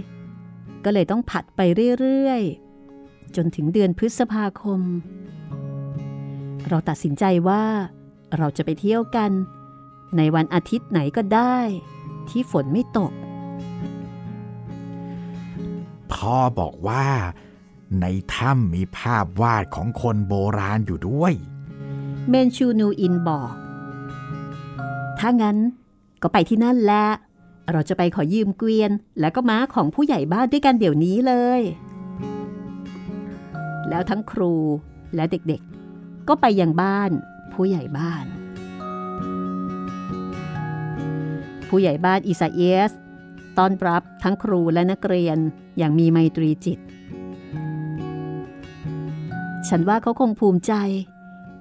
[0.84, 1.60] ก็เลยต้องผัดไป
[2.00, 4.80] เรื่อยๆ จนถึงเดือนพฤษภาคม
[6.68, 7.64] เราตัดสินใจว่า
[8.36, 9.30] เราจะไปเที่ยวกัน
[10.16, 11.58] ในวันอาทิตย์ไหนก็ได้
[12.28, 13.12] ที่ฝนไม่ตก
[16.12, 17.06] พ่อบอกว่า
[18.00, 21.34] ในถ้ำมีภาพวาดของคนโบราณอยู่ด้วย
[22.30, 23.54] เมนชูนูอินบอก
[25.18, 25.58] ถ้างั้น
[26.22, 27.06] ก็ไปที่นั่นแหละ
[27.72, 31.62] เราจะไปขอยืมเกวียน และก็ม้าของผู้ใหญ่บ้านด้วยกันเดี๋ยวนี้เลย
[33.88, 34.54] แล้วทั้งครู
[35.14, 37.10] และเด็กๆ ก็ไปยังบ้าน
[37.52, 38.24] ผู้ใหญ่บ้าน
[41.68, 42.60] ผู้ใหญ่บ้านอิซาเอ
[42.90, 42.92] ส
[43.58, 45.38] ต้อนรับทั้งครูและนักเรียน
[45.78, 46.78] อย่างมีไมตรีจิต
[49.68, 50.72] ฉันว่าเขาคงภูมิใจ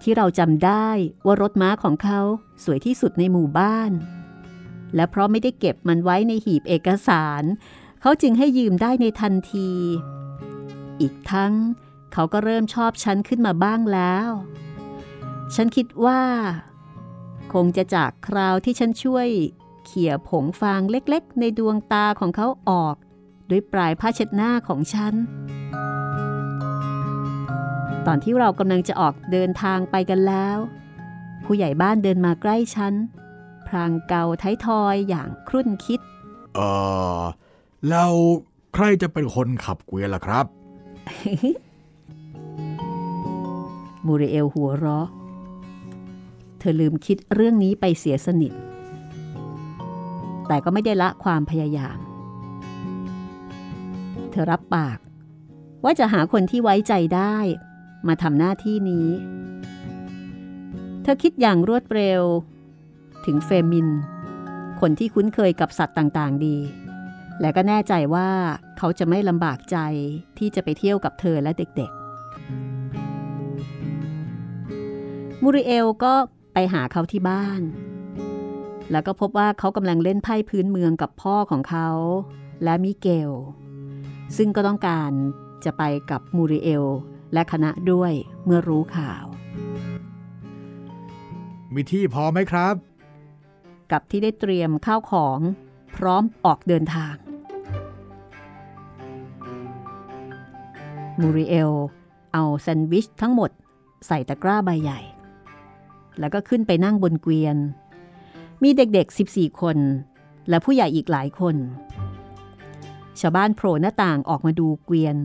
[0.09, 0.89] ที่เราจำได้
[1.25, 2.19] ว่ารถม้าของเขา
[2.63, 3.91] สวยที่สุดในหมู่บ้าน
[4.95, 7.43] และเพราะไม่ได้เก็บมันไว้ในหีบเอกสาร
[8.01, 9.71] เขาจึงให้ยืมได้ในทันที
[11.01, 11.53] อีกทั้ง
[12.13, 14.29] เขาก็เริ่มชอบฉันขึ้นมาบ้างแล้ว
[15.55, 16.21] ฉันคิดว่า
[17.53, 19.27] คงจะจากคราวที่ฉันช่วย
[19.85, 22.95] เขี่ยผงฟางเล็กๆ ในดวงตาของเขาออก
[23.49, 25.13] ด้วยปลายผ้าเช็ดหน้าของฉัน
[28.07, 30.57] ตอนที่เรากำลังจะออกเดินทางไปกันแล้ว
[31.45, 32.93] ผู้ใหญ่บ้านเดินมาใกล้ฉัน
[33.67, 35.99] พรางเกาท้ายทอยอย่างครุ่นคิด
[36.55, 36.59] เอ
[37.19, 37.21] อ
[37.89, 38.11] แล้ว
[38.73, 40.45] ใครจะเป็นคนขับเกวียนล่ะครับ
[44.05, 45.07] มูริเอลหัวเราะ
[46.59, 48.53] เธอลืมคิดเรื่องนี้ไปเสียสนิท
[50.47, 51.97] แต่ก็ไม่ได้ละความพยายาม
[54.31, 54.97] เธอรับปาก
[55.83, 57.37] ว่าจะหาคนที่ไว้ใจได้
[58.07, 59.07] มาทำหน้าที่นี้
[61.03, 62.21] เธอคิดอย่างรวดเร็ว
[63.25, 63.87] ถึงเฟมิน
[64.79, 66.57] คนที่คุ้นเคยกับสัตว์ต่างๆดี
[67.41, 68.29] และก็แน่ใจว่า
[68.77, 69.77] เขาจะไม่ลำบากใจ
[70.37, 72.01] ที่จะไปเที่ยวกับเธอและเด็กๆ
[75.43, 76.13] มูริเอลก็
[76.53, 77.61] ไปหาเขาที่บ้าน
[78.91, 81.89] แล้วก็พบว่าเขากำลังเล่นไพ่พื้นเมืองกับพ่อของเขา
[82.63, 83.31] และมิเกล
[84.37, 85.11] ซึ่งก็ต้องการ
[85.65, 86.85] จะไปกับมูริเอล
[87.33, 88.11] และคณะด้วย
[88.45, 89.25] เมื่อรู้ข่าว
[91.73, 92.75] มีที่พอไหมครับ
[93.91, 95.39] กับที่ได้เตรียมข้าวของ
[95.95, 97.15] พร้อมออกเดินทาง
[101.21, 101.71] มูริเอล
[102.33, 103.51] เอาแซนด์วิชทั้งหมด
[104.07, 104.99] ใส่ตะกร้าใบใหญ่
[106.19, 107.57] แล้วก็ขึ้นไปนั่งบนเกวียน
[108.63, 109.77] มีเด็กๆ 14 คน
[110.49, 111.55] และผู้ใหญ่อีกหลายคน
[113.19, 115.17] ชาวบ้านโผล่หน้าต่างออกมาดูเกวียน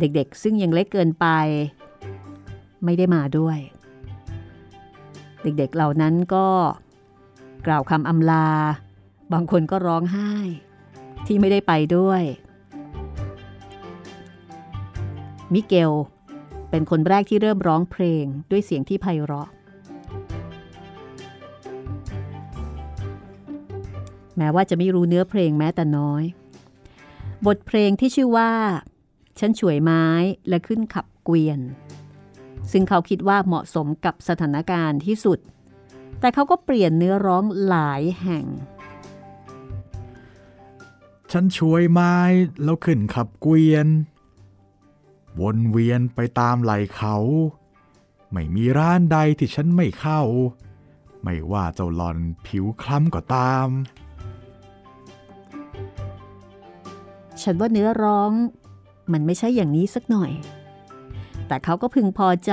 [0.00, 1.26] เด็กๆ ซึ่งยังเล็กเกินไป
[2.84, 3.58] ไม่ได้มาด้วย
[5.42, 6.46] เด็กๆเหล่านั้นก็
[7.66, 8.48] กล่าวคำอำลา
[9.32, 10.32] บางคนก็ร้องไห้
[11.26, 12.22] ที่ไม่ได้ไปด้วย
[15.52, 15.92] มิเกล
[16.70, 19.48] เป็นคนแรกที่เริ่มร้องเพลงด้วยเสียงที่ไพเราะ
[24.36, 26.22] แม้ว่าจะไม่รู้เนื้อเพลงแม้แต่น้อย
[27.46, 28.50] บทเพลงที่ชื่อว่า
[29.38, 30.04] ฉันช่วยไม้
[30.48, 31.60] และขึ้นขับเกวียน
[32.70, 35.38] ซึ่งเขาคิดว่าเหมาะสมกับสถานการณ์ที่สุด
[36.20, 38.44] แต่เขาก็เปลี่ยนเนื้อร้องหลายแห่ง
[41.32, 42.16] ฉันช่วยไม้
[42.62, 43.86] แล้วขึ้นขับเกวียน
[45.40, 47.16] วนเวียนไปตามไหลเขา
[48.32, 50.22] ไม่มีร้านใดที่ฉันไม่เข้า
[51.22, 53.68] ไม่ว่าเจ้าหลอนผิวคล้ำก็ตาม
[57.42, 58.32] ฉันว่าเนื้อร้อง
[59.12, 60.32] มันไม่ใช่อย่างนี้สักหน่อย
[61.48, 62.52] แต่เขาก็พึงพอใจ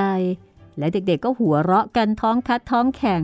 [0.77, 3.23] และเด็กๆก็หัวเราะกันท้องคัดท้องแข็ง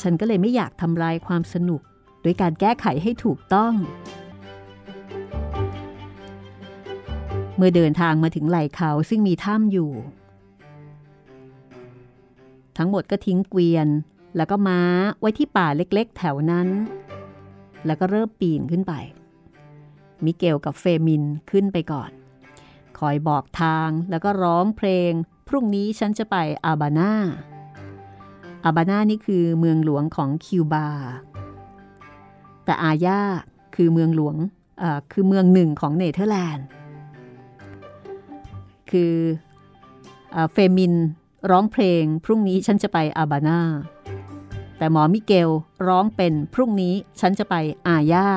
[0.00, 1.80] ฉันก็เลยไม่อยากทำลายความสนุก
[2.22, 3.72] โดยการแก้ไขให้ถูกต้อง
[7.56, 9.92] เมื่อเดินทางมาถึงไหล่เขาซึ่งมีถ้ำอยู่
[12.78, 13.88] ทั้งหมดก็ทิ้งเกวียน
[14.36, 14.80] แล้วก็ม้า
[15.20, 16.68] ไว้ที่ป่าเล็กๆ แถวนั้น
[17.86, 18.92] แล้วก็เริ่มปีนขึ้นไป
[20.26, 22.10] มิเกลกับเฟมินขึ้นไปก่อน
[22.98, 25.12] คอยบอกทางแล้วก็ร้องเพลง
[25.48, 27.12] พรุ่งนี้ฉันจะไปอาบานา
[28.64, 30.88] อาบานานี่คือเมืองหลวงของคิวบา
[32.64, 33.20] แต่อาญา
[33.74, 34.36] คือเมืองหลวง
[35.12, 36.66] คือเมืองหนึ่งของเนเธอร์แลนด์
[38.90, 39.14] คือ
[40.34, 40.94] อเฟมิน
[41.50, 43.60] ร้องเพลง พรุ่งนี้ฉันจะไปอาบานา
[44.78, 45.50] แต่หมอมิเกล
[45.88, 47.54] ร้องเป็นพรุ่งนี้ฉันจะไป
[47.88, 48.28] อาญา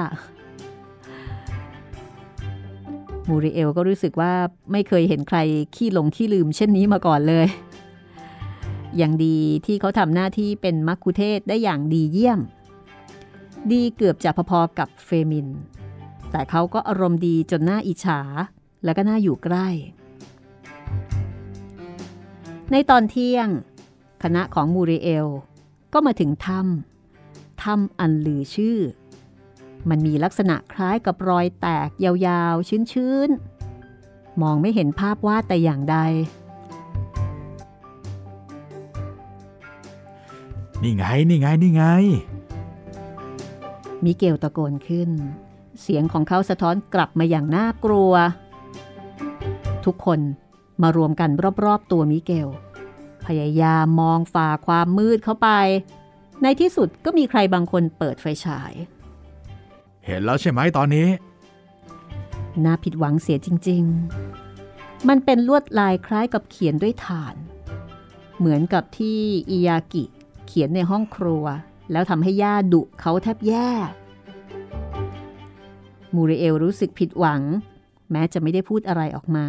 [3.29, 4.33] มูริเอลก็รู้สึกว่า
[4.71, 5.37] ไม่เคยเห็นใคร
[5.75, 7.47] ขี้หลงขี้ลืมเช่นนี้มาก่อนเลย
[8.97, 12.39] อย่างดีที่เขาทำหน้าที่เป็นมักคุเทศได้อย่างดีเยี่ยม
[13.71, 15.47] ดีเกือบจะพอๆกับเฟมิน
[16.31, 18.19] แต่เขาก็อารมณ์ดีจนหน้าอิจฉา
[18.83, 19.67] แล้วก็น่าอยู่ใกล้
[22.71, 23.47] ในตอนเที่ยง
[24.23, 25.27] คณะของมูริเอล
[25.93, 28.77] ก็มาถึงถ้ำถ้ำอันลือชื่อ
[29.89, 35.97] มันมีลักษณะคล้ายกับรอยแตกยาวๆ ชื้นๆ มองไม่เห็นภาพวาดแต่อย่างใด
[40.81, 41.83] นี่ไง นี่ไง นี่ไง
[44.03, 45.09] มิเกลตะโกนขึ้น
[45.81, 48.13] เสียงของเขาสะท้อนกลับมาอย่างน่ากลัว
[49.85, 50.19] ทุกคน
[50.81, 51.29] มารวมกัน
[51.65, 52.49] รอบๆ ตัวมิเกล
[53.27, 55.49] พยายามมองฝ่าความมืดเข้าไป
[56.43, 58.73] ในที่สุดก็มีใครบางคนเปิดไฟฉาย
[60.05, 61.07] เห็นแล้วใช่ไหมตอนนี้
[62.63, 63.83] น่าผิดหวังเสียจริง
[64.45, 67.35] ๆ มันเป็นลวดลายคล้ายกับเขียนด้วยถ่าน
[68.37, 70.03] เหมือนกับที่อิยากิ
[70.47, 71.45] เขียนในห้องครัว
[71.91, 73.69] แล้วทำให้ย่าดุเขาแทบแย่
[76.15, 77.41] มูริเอลรู้สึกผิดหวัง
[78.11, 79.47] แม้จะไม่ได้พูดอะไรออกมา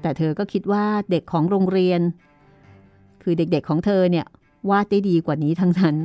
[0.00, 2.00] แต่เธอก็คิดว่าเด็กของโรงเรียน
[3.22, 4.26] คือเด็กๆของเธอเนี่ย
[4.70, 5.96] วาดได้ดีกว่านี้ทั้งนั้น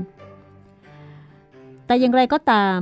[1.85, 2.79] แต่อย่างไรก็ตาม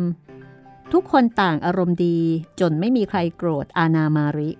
[0.96, 2.18] ทุกคนต่างอารมณ์ดี
[2.60, 4.52] จนไม่มีใครโกรธอานามาริ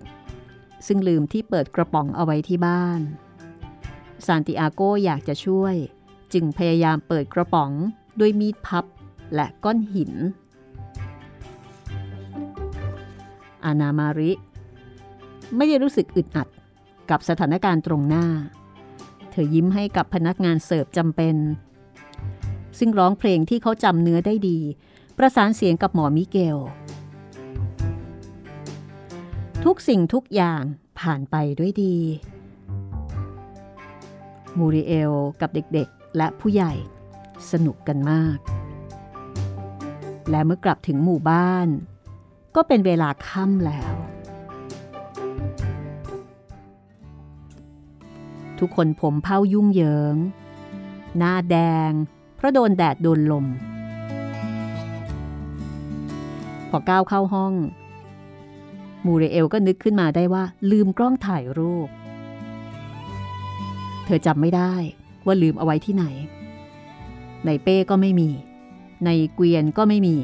[0.86, 3.00] ซึ่งลืมที่เปิดกระป๋องเอาไว้ที่บ้าน
[4.26, 5.74] ซานติอาโกอยากจะช่วย
[6.32, 7.70] จึงพยายามเปิดกระป๋อง
[8.20, 8.84] ด้วยมีดพับ
[9.34, 10.12] และก้อนหิน
[13.64, 14.32] อานามาริ
[15.56, 16.48] ไม่ได้รู้สึกอึดอัด
[17.10, 18.26] กับสถานการณ์ตรงหน้า
[19.30, 21.36] เธอยิ้มให้กับพนักงานเสิร์ฟจำเป็น
[22.78, 24.58] ซึ่งร้องเพลงที่เขาจำเนื้อได้ดี
[25.18, 26.58] ประสานเสียงกับหมอมิเกล
[29.64, 30.62] ทุกสิ่งทุกอย่าง
[31.00, 31.96] ผ่านไปด้วยดี
[34.58, 36.72] มูริเอลกับเด็กๆ และผู้ใหญ่
[37.50, 38.38] สนุกกันมาก
[40.30, 41.68] และเมื่อกลับถึงหมู่บ้าน
[42.56, 43.94] ก็เป็นเวลาค่ำแล้ว
[48.58, 50.16] ทุกคนผมเผ้ายุ่งเหยิง
[51.18, 51.56] หน้าแด
[51.88, 51.90] ง
[52.36, 53.46] เพราะโดนแดดโดนลม
[56.74, 57.54] พอก้าวเข้าห้อง
[59.06, 61.88] มูเรเอลก็นึกขึ้นมาได้ว่าลืมกล้องถ่ายรูป
[64.04, 64.72] เธอจำไม่ได้
[65.26, 66.04] ว่าลืมเอาไว้ที่ไหน
[67.46, 68.30] ในเป้ก็ไม่มี
[69.04, 70.16] ในเกวียนก็ไม่มี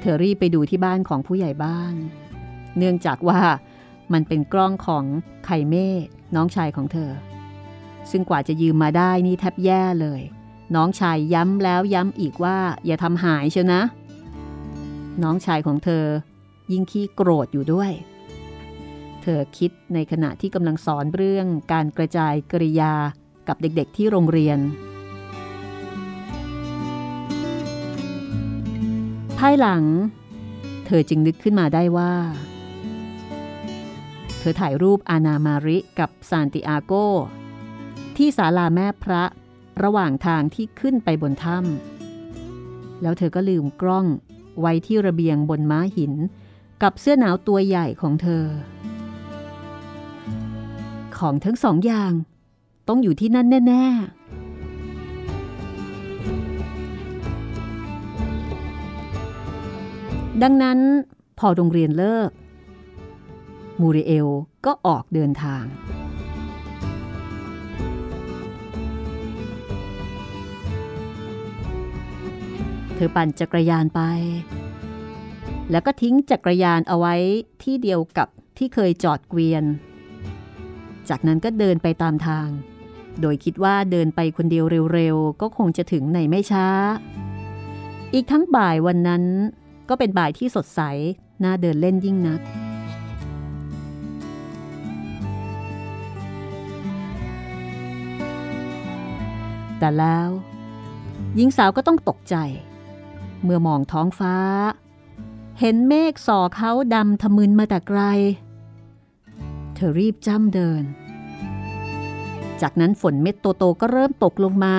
[0.00, 1.94] เธอรีบไปดูที่บ้านของผู้ใหญ่บ้าน
[2.78, 3.40] เนื่องจากว่า
[4.12, 5.04] มันเป็นกล้องของ
[5.44, 5.88] ไคเม่
[6.34, 7.10] น้องชายของเธอ
[8.10, 10.20] ซึ่งกว่าจะยืมมาได้นี่แทบแย่เลย
[10.74, 13.82] น้องชายย้ำแล้วย้ำอีกว่าอย่าทำหายเชียวนะ
[15.22, 16.04] น้องชายของเธอ
[16.72, 17.92] ยิ่งขี้โกรธอยู่ด้วย
[19.22, 22.94] เธอคิดในขณะที่กำลังสอนเรื่องการกระจายกริยา
[23.48, 24.58] กับเด็กๆที่โรงเรียน
[29.38, 29.82] ภายหลัง
[30.86, 32.14] เธอจึงนึกขึ้นมาได้ว่า
[34.38, 36.92] เธอถ่ายรูปอานามาริกับซานติอาโก
[38.16, 39.24] ที่ศาลาแม่พระ
[39.82, 44.06] ระหว่างทางที่ขึ้นไปบนถ้ำแล้วเธอก็ลืมกล้อง
[44.60, 46.12] ไว้ที่ระเบียงบนม้าหิน
[46.82, 48.44] กับเสื้อหนาวตัวใหญ่ของเธอ
[51.18, 52.12] ของทั้งสองอย่าง
[52.88, 54.26] ต้องอยู่ที่นั่นแน่ ๆ
[60.42, 60.78] ดังนั้น
[61.38, 62.30] พอโรงเรียนเลิก
[63.80, 64.28] มูริเอล
[64.66, 65.64] ก็ออกเดินทาง
[72.96, 74.00] เธอปั่นจักรยานไป
[75.70, 77.14] แล้วก็ทิ้งจักรยานเอาไว้
[77.62, 78.28] ที่เดียวกับ
[78.58, 79.64] ที่เคยจอดเกวียน
[81.08, 82.48] จากนั้นก็เดินไปตามทาง
[83.20, 86.66] โดยคิดว่าเดินไปคนเดียวเร็วๆ ก็คงจะถึงในไม่ช้า
[88.14, 89.24] อีกทั้งบ่ายวันนั้น
[89.88, 90.80] ก็เป็นบ่ายที่สดใส
[91.44, 92.40] น่าเดินเล่นยิ่งนัก
[99.78, 100.28] แต่แล้ว
[101.36, 102.36] หญิงสาวก็ต้องตกใจ
[103.46, 104.36] เมื่อมองท้องฟ้า
[105.60, 108.00] เห็นเมฆส่อเขาดำทะมึนมาแต่ไกล
[109.74, 110.82] เธอรีบจ้ำเดิน
[112.60, 114.76] จากนั้นฝนเม็ดโตๆก็เริ่มตกลงมา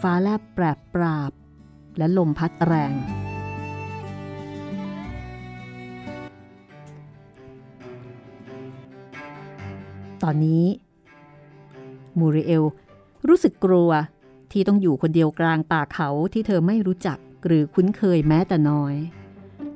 [0.00, 1.32] ฟ้าแลบแปรบปราบ
[1.98, 2.92] และลมพัดแรง
[10.22, 10.64] ตอนนี้
[12.18, 12.64] มูริเอล
[13.28, 13.90] รู้สึกกลัว
[14.52, 18.94] ที่ต้องอยู่คนเดียวกลางป่าเขาที่เธอไม่รู้จักหรือคุ้นเคยแม้แต่น้อย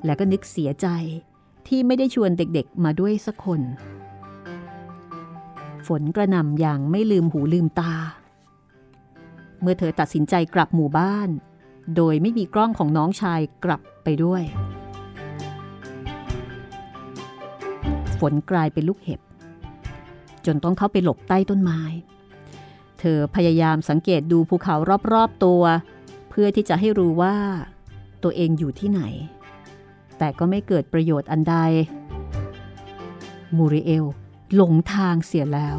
[0.05, 0.89] และก็นึกเสียใจ
[1.69, 3.61] ที่ไม่ได้ชวนเด็กๆมาด้วยสักคน
[5.87, 7.95] ฝนกระหน่ำอย่างไม่ลืมหูลืมตา
[9.61, 11.29] เมื่อเธอตัดสินใจกลับหมู่บ้าน
[11.97, 14.43] โดยไม่มีกล้องของน้องชายกลับไปด้วย
[18.21, 19.21] ฝนกลายเป็นลูกเห็บ
[20.47, 21.81] จนต้องเข้าไปหลบใต้ต้นไม้
[23.05, 24.77] เธอพยายามสังเกตดูภูเขา
[25.13, 25.63] รอบๆตัว
[26.31, 27.37] เพื่อที่จะให้รู้ว่า
[28.23, 29.03] ตัวเองอยู่ที่ไหน
[30.19, 31.57] แต่ก็ไม่เกิดประโยชน์อันใด
[33.57, 34.05] มูริเอล
[34.55, 35.79] หลงทางเสียแล้ว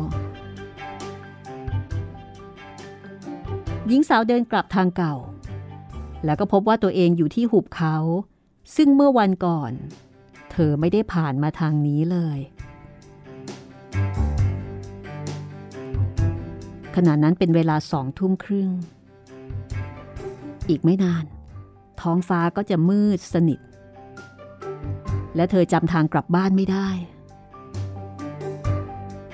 [3.88, 5.15] หญิงสาวเดินกลับทางเก่า
[6.26, 7.95] แล้วก็พบว่าตัวเองอยู่ที่หุบเขา
[8.76, 9.71] ซึ่งเมื่อวันก่อน
[10.51, 12.39] เธอไม่ได้ผ่านมาทางนี้เลย
[16.95, 18.69] ขณะนั้นเป็นเวลาสองทุ่มครึ่ง
[20.69, 21.25] อีกไม่นาน
[22.01, 23.59] ท้องฟ้าก็จะมืดสนิท
[25.35, 26.89] และเธอจำทางกลับบ้านไม่ได้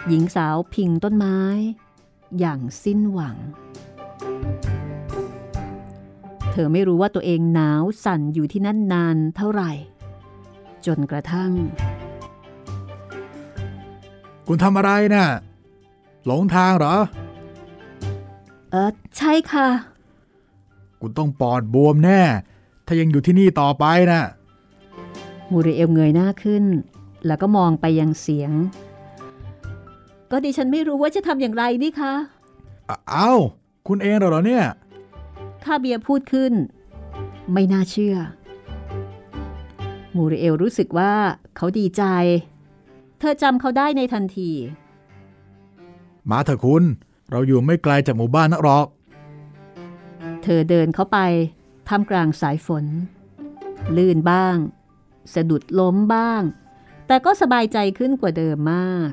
[0.08, 1.40] หญิงสาวพิงต้นไม้
[2.40, 3.38] อย่างสิ้นหวัง
[6.52, 9.72] เธอไม่รู้ว่าตัวเองหนาวสั่นอยู่ที่นั่นนานเท่าไหร่
[10.86, 11.52] จนกระทั่ง
[14.48, 15.28] คุณทำอะไรนะ่ะ
[16.26, 16.96] หลงทางเหรอ
[18.72, 19.68] เออใช่ค่ะ
[21.02, 22.22] คุณต้องปอดบวมแน่
[22.86, 24.22] ถ้ายังอยู่ที่นี่ต่อไปนะ
[25.52, 26.64] มูริเอลเงยหน้าขึ้น
[27.28, 28.52] แล้วก็มองไปยังเสียง
[30.32, 32.14] ก็ดิฉันไม่รู้ว่าจะทำอย่างไรนี่คะ
[32.90, 33.34] อะเอ้า
[33.88, 34.66] คุณเองเหรอเนี่ย
[35.64, 36.54] คาเบียพูดขึ้น
[37.54, 38.16] ไม่น่าเชื่อ
[40.16, 41.14] มูริเอลรู้สึกว่า
[41.56, 42.04] เขาดีใจ
[43.20, 44.52] เธอจำเขาได้ในทันที
[46.30, 46.84] มาเถอะคุณ
[47.32, 48.88] เราอยู่ไม่ไกลจากหมู่บ้านนักหรอก
[50.44, 51.18] เธอเดินเข้าไป
[51.88, 52.86] ท่ามกลางสายฝน
[53.98, 54.56] ลื่นบ้าง
[55.34, 56.42] สะดุดล้มบ้าง
[57.08, 59.10] แต่ก็สบายใจขึ้นกว่าเดิมมาก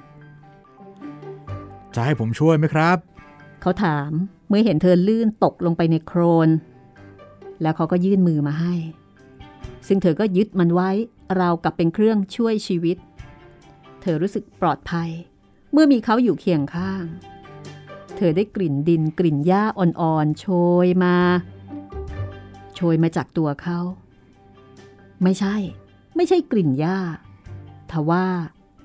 [1.94, 2.98] จะให้ผมช่วยไหมครับ
[3.60, 4.10] เขาถาม
[4.48, 6.48] เมื่อเห็นเธอลื่นตกลงไปในโครน
[7.62, 8.74] แล้วเขาก็ยื่นมือมาให้
[9.86, 10.90] ซึ่งเธอก็ยึดมันไว้
[11.40, 12.96] ราวกับเป็นเครื่องช่วยชีวิต
[14.02, 15.10] เธอรู้สึกปลอดภัย
[15.72, 17.04] เมื่อมีเขาอยู่เคียงข้าง
[18.16, 20.46] เธอได้กลิ่นดินกลิ่นหญ้าอ่อนๆโช
[20.84, 21.16] ยมา
[22.74, 23.78] โชยมาจากตัวเขา
[25.22, 25.56] ไม่ใช่
[26.16, 26.98] ไม่ใช่กลิ่นหญ้า
[27.90, 28.26] ทว่า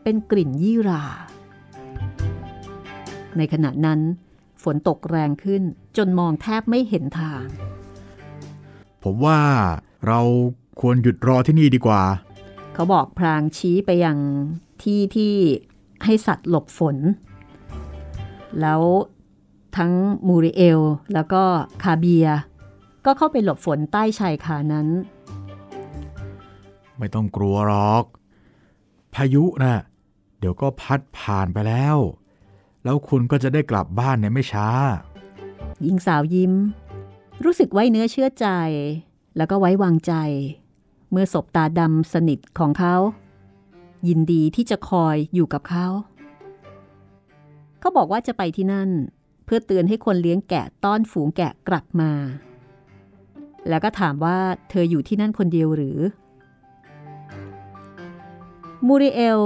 [0.03, 1.05] เป็นกลิ่นยี่หรา
[3.37, 3.99] ในขณะนั้น
[4.63, 5.61] ฝนตกแรงขึ้น
[5.97, 7.45] จนมองแทบไม่เห็นทาง
[9.03, 9.39] ผมว่า
[10.07, 10.19] เรา
[10.79, 12.03] ควรหยุดรอที่นี่ดีกว่า
[12.73, 14.17] เขาบอกพรางชี้ไปยัง
[14.81, 15.33] ที่ที่
[16.05, 16.97] ให้สัตว์หลบฝน
[18.61, 18.81] แล้ว
[19.77, 19.91] ทั้ง
[20.27, 20.81] มูริเอล
[21.13, 21.43] แล้วก็
[21.83, 22.27] คาเบีย
[23.05, 24.87] ก็เข้าไปหลบฝนใต้ชายคานั้น
[26.97, 28.03] ไม่ต้องกลัวหรอก
[29.13, 29.79] พายุนะ่ะ
[30.39, 31.97] เดี๋ยวก็พัดผ่านไปแล้ว
[32.83, 34.67] แล้วคุณก็จะได้กลับบ้านในไม่ช้า
[35.81, 36.53] หญิงสาวยิ้ม
[37.43, 38.47] รู้สึกไว้เนื้อเชื่อใจ
[39.37, 40.13] แล้วก็ไว้วางใจ
[41.11, 42.95] เมื่อศบตาดำสนิทของเขา
[44.07, 45.87] ยินดีที่จะคอยอยู่กับเขา
[47.79, 52.11] เขาบอกว่าจะไปที่นั่นเพื่อเตือนให้คนเลี้ยงแกะต้อนฝูงแกะกลับมา
[53.69, 54.37] แล้วก็ถามว่า
[54.69, 55.99] เธออยู่ที่นั่นคนเดียวหรือ
[58.87, 59.41] มูริเอล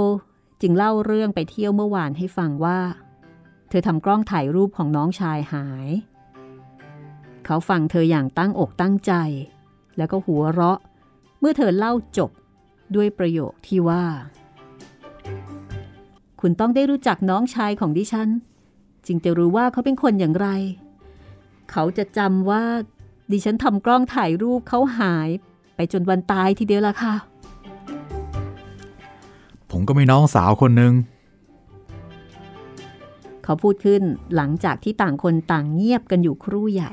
[0.60, 2.78] จึงเล่าเรื่องไปเที่ยวเมื่อวานให้ฟังว่า
[3.68, 5.88] เธอทำกล้องถ่ายรูปของน้องชายหาย
[7.44, 9.12] เขาฟังเธออย่างตั้งอกตั้งใจ
[9.96, 10.78] แล้วก็หัวเราะ
[11.40, 12.30] เมื่อเธอเล่าจบ
[12.94, 14.04] ด้วยประโยคที่ว่า
[16.40, 18.30] คุณต้องได้รู้จักน้องชายของดิฉัน
[19.06, 20.48] จึงจะรู้ว่าเขาเป็นคนอย่างไร
[21.70, 22.62] เขาจะจำว่า
[23.32, 25.28] ดิฉันทำกล้องถ่ายรูปเขาหาย
[25.76, 27.14] ไปจนวันตายทีเดียวละค่ะ
[29.70, 30.94] ผมก็มีน้องสาวคนหนึ่ง
[33.44, 34.02] เขาพูดขึ้น
[34.36, 36.92] หลังจากที่ต่างคนต่างเงียบกันอยู่ครู่ใหญ่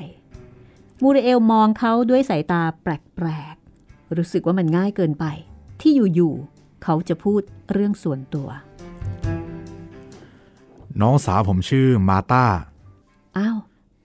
[1.02, 5.24] มูริเอลมองเขาด้วยสายตาแปลกๆ รู้สึกว่ามันง่ายเกินไป
[5.80, 7.40] ที่อยู่ๆ เขาจะพูด
[7.72, 8.48] เรื่องส่วนตัว
[11.00, 12.46] น้องสาวผมชื่อมาตา
[13.36, 13.56] อ้าว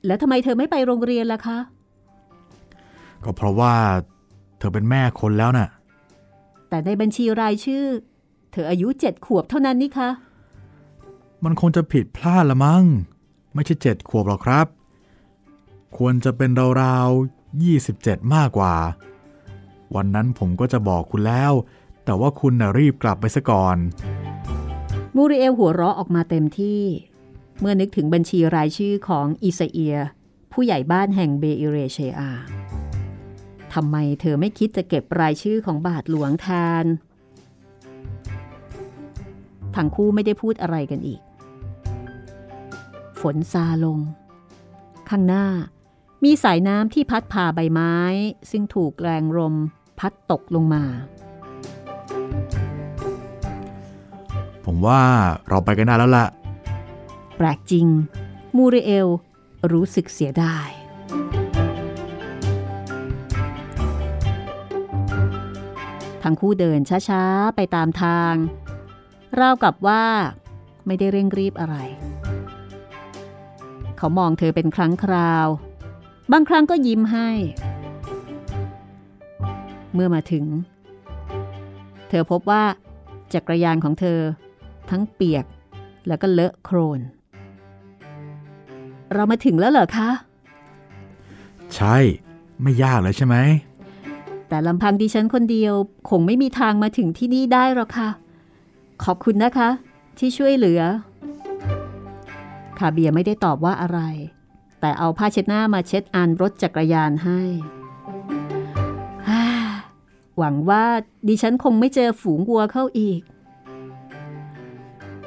[0.06, 1.58] แล้วทำไมเธอไม่ไปโรงเรียนล่ะคะ
[3.24, 3.76] ก็เพราะว่า
[4.58, 5.70] เธอเป็นแม่คนแล้วน่ะ
[6.70, 7.86] แต่ในบัญชีรายชื่อ
[8.52, 10.10] เธออายุเจ็ดขวบเท่านั้นนี่คะ
[11.44, 12.84] มันคงจะผิดพลาดละมั้ง
[13.54, 14.68] ไม่ใช่เจ็ดขวบหรอกครับ
[15.98, 16.50] ควรจะเป็น
[16.82, 18.76] ราวๆยี่สิบเจ็ดมากกว่า
[19.96, 21.52] วันนั้นผมก็จะบอกคุณแล้ว
[22.06, 23.78] แต่ว่าคุณน่ะรีบกลับไปซะก่อน
[25.16, 26.82] มูริเอลหัวเราะออกมาเต็มที่
[27.60, 29.98] เมื่อนึกถึงบัญชีรายชื่อของอิสเอีย
[30.52, 32.32] ผู้ใหญ่บ้านแห่งเบอิเรเชอา
[33.74, 36.48] ทำไมเธอไม่คิดจะเก็บรายชื่อของบาทหลวงแท
[36.84, 36.86] น
[39.76, 41.22] ทั้งคู่ไม่ได้พูดอะไรกันอีก
[43.22, 44.00] ฝนซาลง
[45.10, 45.46] ข้างหน้า
[46.24, 47.96] มีสายน้ำที่พัดพาใบไม้
[48.52, 49.56] ซึ่งถูกแรงลม
[50.00, 50.84] พัดตกลงมา
[54.72, 55.04] ผมว่า
[55.50, 56.26] เราไปกันได้แล้วล่ะ
[57.38, 57.88] แปลกจริง
[58.56, 59.08] มูริเอล
[59.72, 60.70] รู้สึกเสียดาย
[66.24, 68.34] ทั้งคู่เดินช้าๆ ไปตามทาง
[69.40, 70.06] ราวกับว่า
[70.86, 71.76] ไม่ได้เร่งรีบอะไร
[73.98, 75.48] เขามองเธอเป็นครั้งคราว
[76.32, 77.30] บางครั้งก็ยิ้มให้
[79.94, 80.46] เมื่อมาถึง
[82.10, 82.64] เธอพบว่า
[83.34, 84.22] จักรยานของเธอ
[84.92, 85.46] ทั้งเปียก
[86.08, 87.00] แล้วก็เลอะโครน
[89.14, 90.10] เรามาถึงแล้วเหรอคะ
[91.76, 91.98] ใช่
[92.62, 93.36] ไม่ยากเลยใช่ไหม
[94.50, 95.74] แต่ลำพังดิฉันคนเดียว
[96.10, 98.10] คงไม่มีทางมาถึงที่นี่ได้หรอกค่ะ
[99.04, 99.70] ขอบคุณนะคะ
[100.18, 100.82] ที่ช่วยเหลือ
[102.80, 104.00] คาเบียไม่ได้ตอบว่าอะไร
[104.80, 107.42] แต่เอาผ้าเช็ดหน้ามาเช็ดอันรถจักรยานให้
[110.38, 110.86] หวังว่า
[111.28, 113.22] ดิฉันคงไม่เจอฝูงวัวเข้าอีก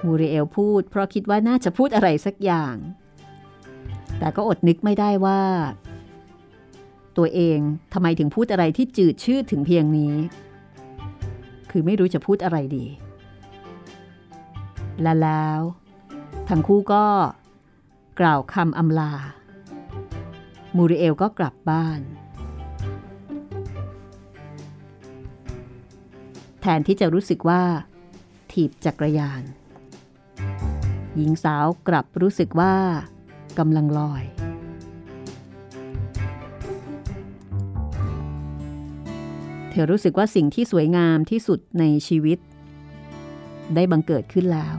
[0.06, 2.76] มูริเอลพูด เพราะคิดว่าน่าจะพูดอะไรสักอย่าง
[4.18, 5.42] แต่ก็อดนึกไม่ได้ว่า
[7.16, 7.58] ตัวเอง
[7.92, 10.14] ทำไมถึงพูดอะไรที่จืดชืดถึงเพียงนี้
[11.70, 12.86] คือไม่รู้จะพูดอะไรดี
[15.02, 15.60] และแล้ว
[16.48, 17.04] ทั้งคู่ก็
[18.20, 19.12] กล่าวคำอำลา
[20.76, 22.00] มูริเอลก็กลับบ้าน
[26.60, 27.62] แทนที่จะรู้สึกว่า
[28.52, 29.42] ถีบจักรยาน
[31.16, 32.74] หญิงสาวกลับรู้สึกว่า
[33.58, 34.24] กำลังลอย
[39.70, 42.38] เธอรู้สึกว่าสิ่งที่สวยงามที่สุดในชีวิต
[43.74, 44.76] ได้บังเกิดขึ้นแล้ว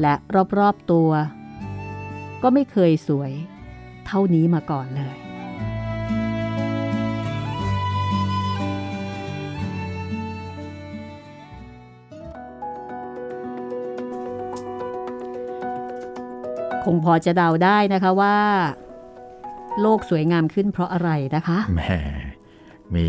[0.00, 0.14] และ
[0.58, 1.10] รอบๆตัว
[2.42, 3.32] ก็ไม่เคยสวย
[4.06, 5.16] เท่านี้มาก่อนเลย
[16.84, 18.36] คงพอจะเดาได้นะคะว่า
[19.80, 21.80] โลกสวยงามขึ้นเพราะอะไรนะคะแหม
[22.94, 23.08] มี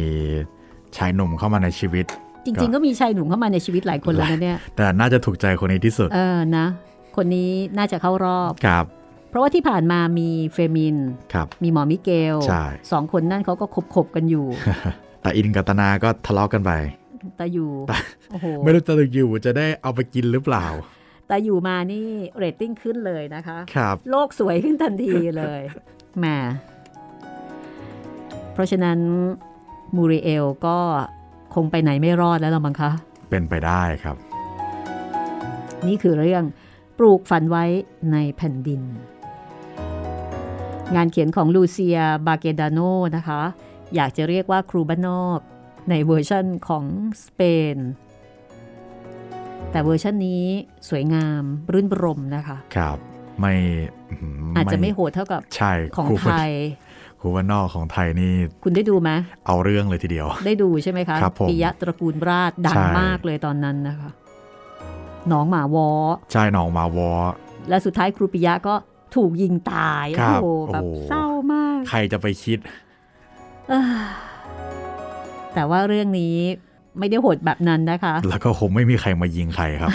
[0.97, 2.05] ชายหนุ่มเข้ามาในชีวิต
[2.45, 6.67] จริง ๆ ก็มีชายหนุ่มเข้ามาในชีวิตหลายคนแล้วนะเนี่ย แต่น่าจะถูกใจคนนี้ที่สุด เออนะ
[7.15, 8.85] คนนี้น่าจะเข้ารอบครับ
[9.29, 10.95] เพราะว่าที่ผ่านมามีเฟมิน
[11.33, 13.65] ครับมีหมอมิเกลใช่สองคนนั่นเขาก็
[13.95, 14.45] คบๆกันอยู่
[15.21, 16.71] แต่อินกับตนาก็ทะเลาะกันไป
[17.37, 17.69] แต่อยู่
[18.31, 20.65] โอ้โหไม่รู้จะอยู่จะได้เอาไปกินหรือเปล่า
[21.31, 22.07] แต่อยู่มานี่
[22.37, 25.61] เรตติ้งขึ้นเลยนะคะครับโลกสวยขึ้นทันทีเลย
[26.19, 26.25] แหม
[28.53, 28.99] เพราะฉะนั้น
[29.95, 30.77] มูริเอลก็
[31.55, 32.91] คงไปไหนไม่รอดแล้วละมั้งคะ
[33.29, 34.15] เป็นไปได้ครับ
[35.87, 36.43] นี่คือเรื่อง
[36.97, 37.65] ปลูกฝันไว้
[38.11, 38.81] ในแผ่นดิน
[40.95, 42.79] งานเขียนของลูเซียบาเกดาโน
[43.15, 43.41] นะคะ
[43.95, 45.39] อยากจะเรียกว่าครูบ้านนอก
[45.89, 46.85] ในเวอร์ชั่นของ
[47.23, 47.41] สเป
[47.75, 47.77] น
[49.71, 50.43] แต่เวอร์ชันนี้
[50.89, 51.43] สวยงาม
[51.73, 52.97] รื่นรมนะคะ ครับ
[53.39, 53.53] ไม่
[54.51, 56.51] มอาจจะไม่โหดเท่ากับใช่ของครูไทย
[57.19, 58.33] ครูว่านอกของไทยนี่
[58.63, 59.09] คุณได้ดูไหม
[59.47, 64.09] เอาเรื่องเลยทีเดียว ได้ดูใช่ไหมคะครับผมปิยะตระกูลราชดังใช่มากเลยตอนนั้นนะคะ
[65.31, 65.89] น้องหมาวอ
[66.31, 67.11] ใช่หนองมาวอ
[67.69, 68.75] และสุดท้ายครูปิยะก็
[69.15, 72.57] ถูกยิงตายครัโอ้บโหแบบโอ้โหเศร้ามาก ใครจะไปคิด
[73.69, 73.81] เอ้อ
[75.53, 76.37] แต่ว่าเรื่องนี้
[76.99, 79.91] ไม่ได้โหดแบบนั้นนะคะ แล้วก็คงไม่มีใครมายิงใครครับ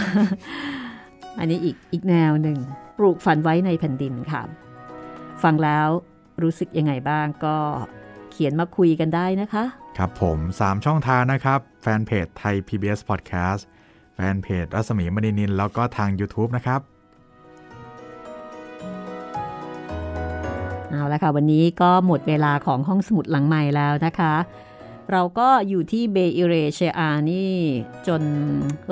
[1.39, 2.59] อันนี้อีกอีกแนวหนึ่ง
[2.99, 4.43] ปลูกฝันไว้ในแผ่นดินค่ะ
[5.43, 5.89] ฟังแล้ว
[6.43, 7.57] รู้สึกยังไงบ้างก็
[8.31, 9.65] เขียนมาคุยกันได้นะคะ
[9.99, 13.63] ครับผม 3 ช่องทางนะครับ แฟนเพจไทย PBS Podcast
[14.15, 16.81] แฟนเพจรัศมีมณีนินแล้วก็ทาง YouTube นะครับ
[20.91, 24.35] เอาละค่ะ วันนี้ก็หมดเวลาของห้องสมุดหลังใหม่แล้วนะคะ
[25.13, 27.55] เราก็อยู่ที่เบอิเรเชอานี่
[28.07, 28.23] จน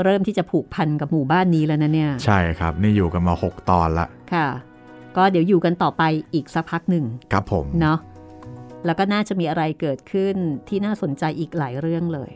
[0.03, 4.49] เริ่มที่จะผูกพันกับหมู่บ้านนี้แล้วนะเนี่ย ใช่ครับ นี่อยู่กันมา 6 ตอนละ ค่ะ
[5.17, 6.03] ก็เดี๋ยวอยู่กันต่อไป
[6.35, 7.99] อีกสักพักหนึ่งครับผม เนาะ
[8.85, 10.37] แล้วก็น่าจะมีอะไรเกิดขึ้น
[10.69, 12.31] ที่น่าสนใจอีกหลายเรื่องเลย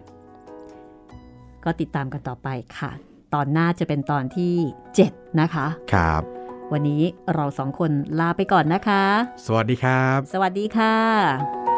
[1.64, 2.49] ก็ติดตามกันต่อไป
[2.79, 2.91] ค่ะ
[3.35, 4.55] ตอนหน้าจะเป็นตอนที่
[4.99, 6.22] 7 นะคะ ครับ
[6.72, 7.03] วันนี้
[7.35, 9.05] เราสองคนลาไปก่อนนะคะ
[9.47, 11.78] สวัสดีครับ สวัสดีค่ะ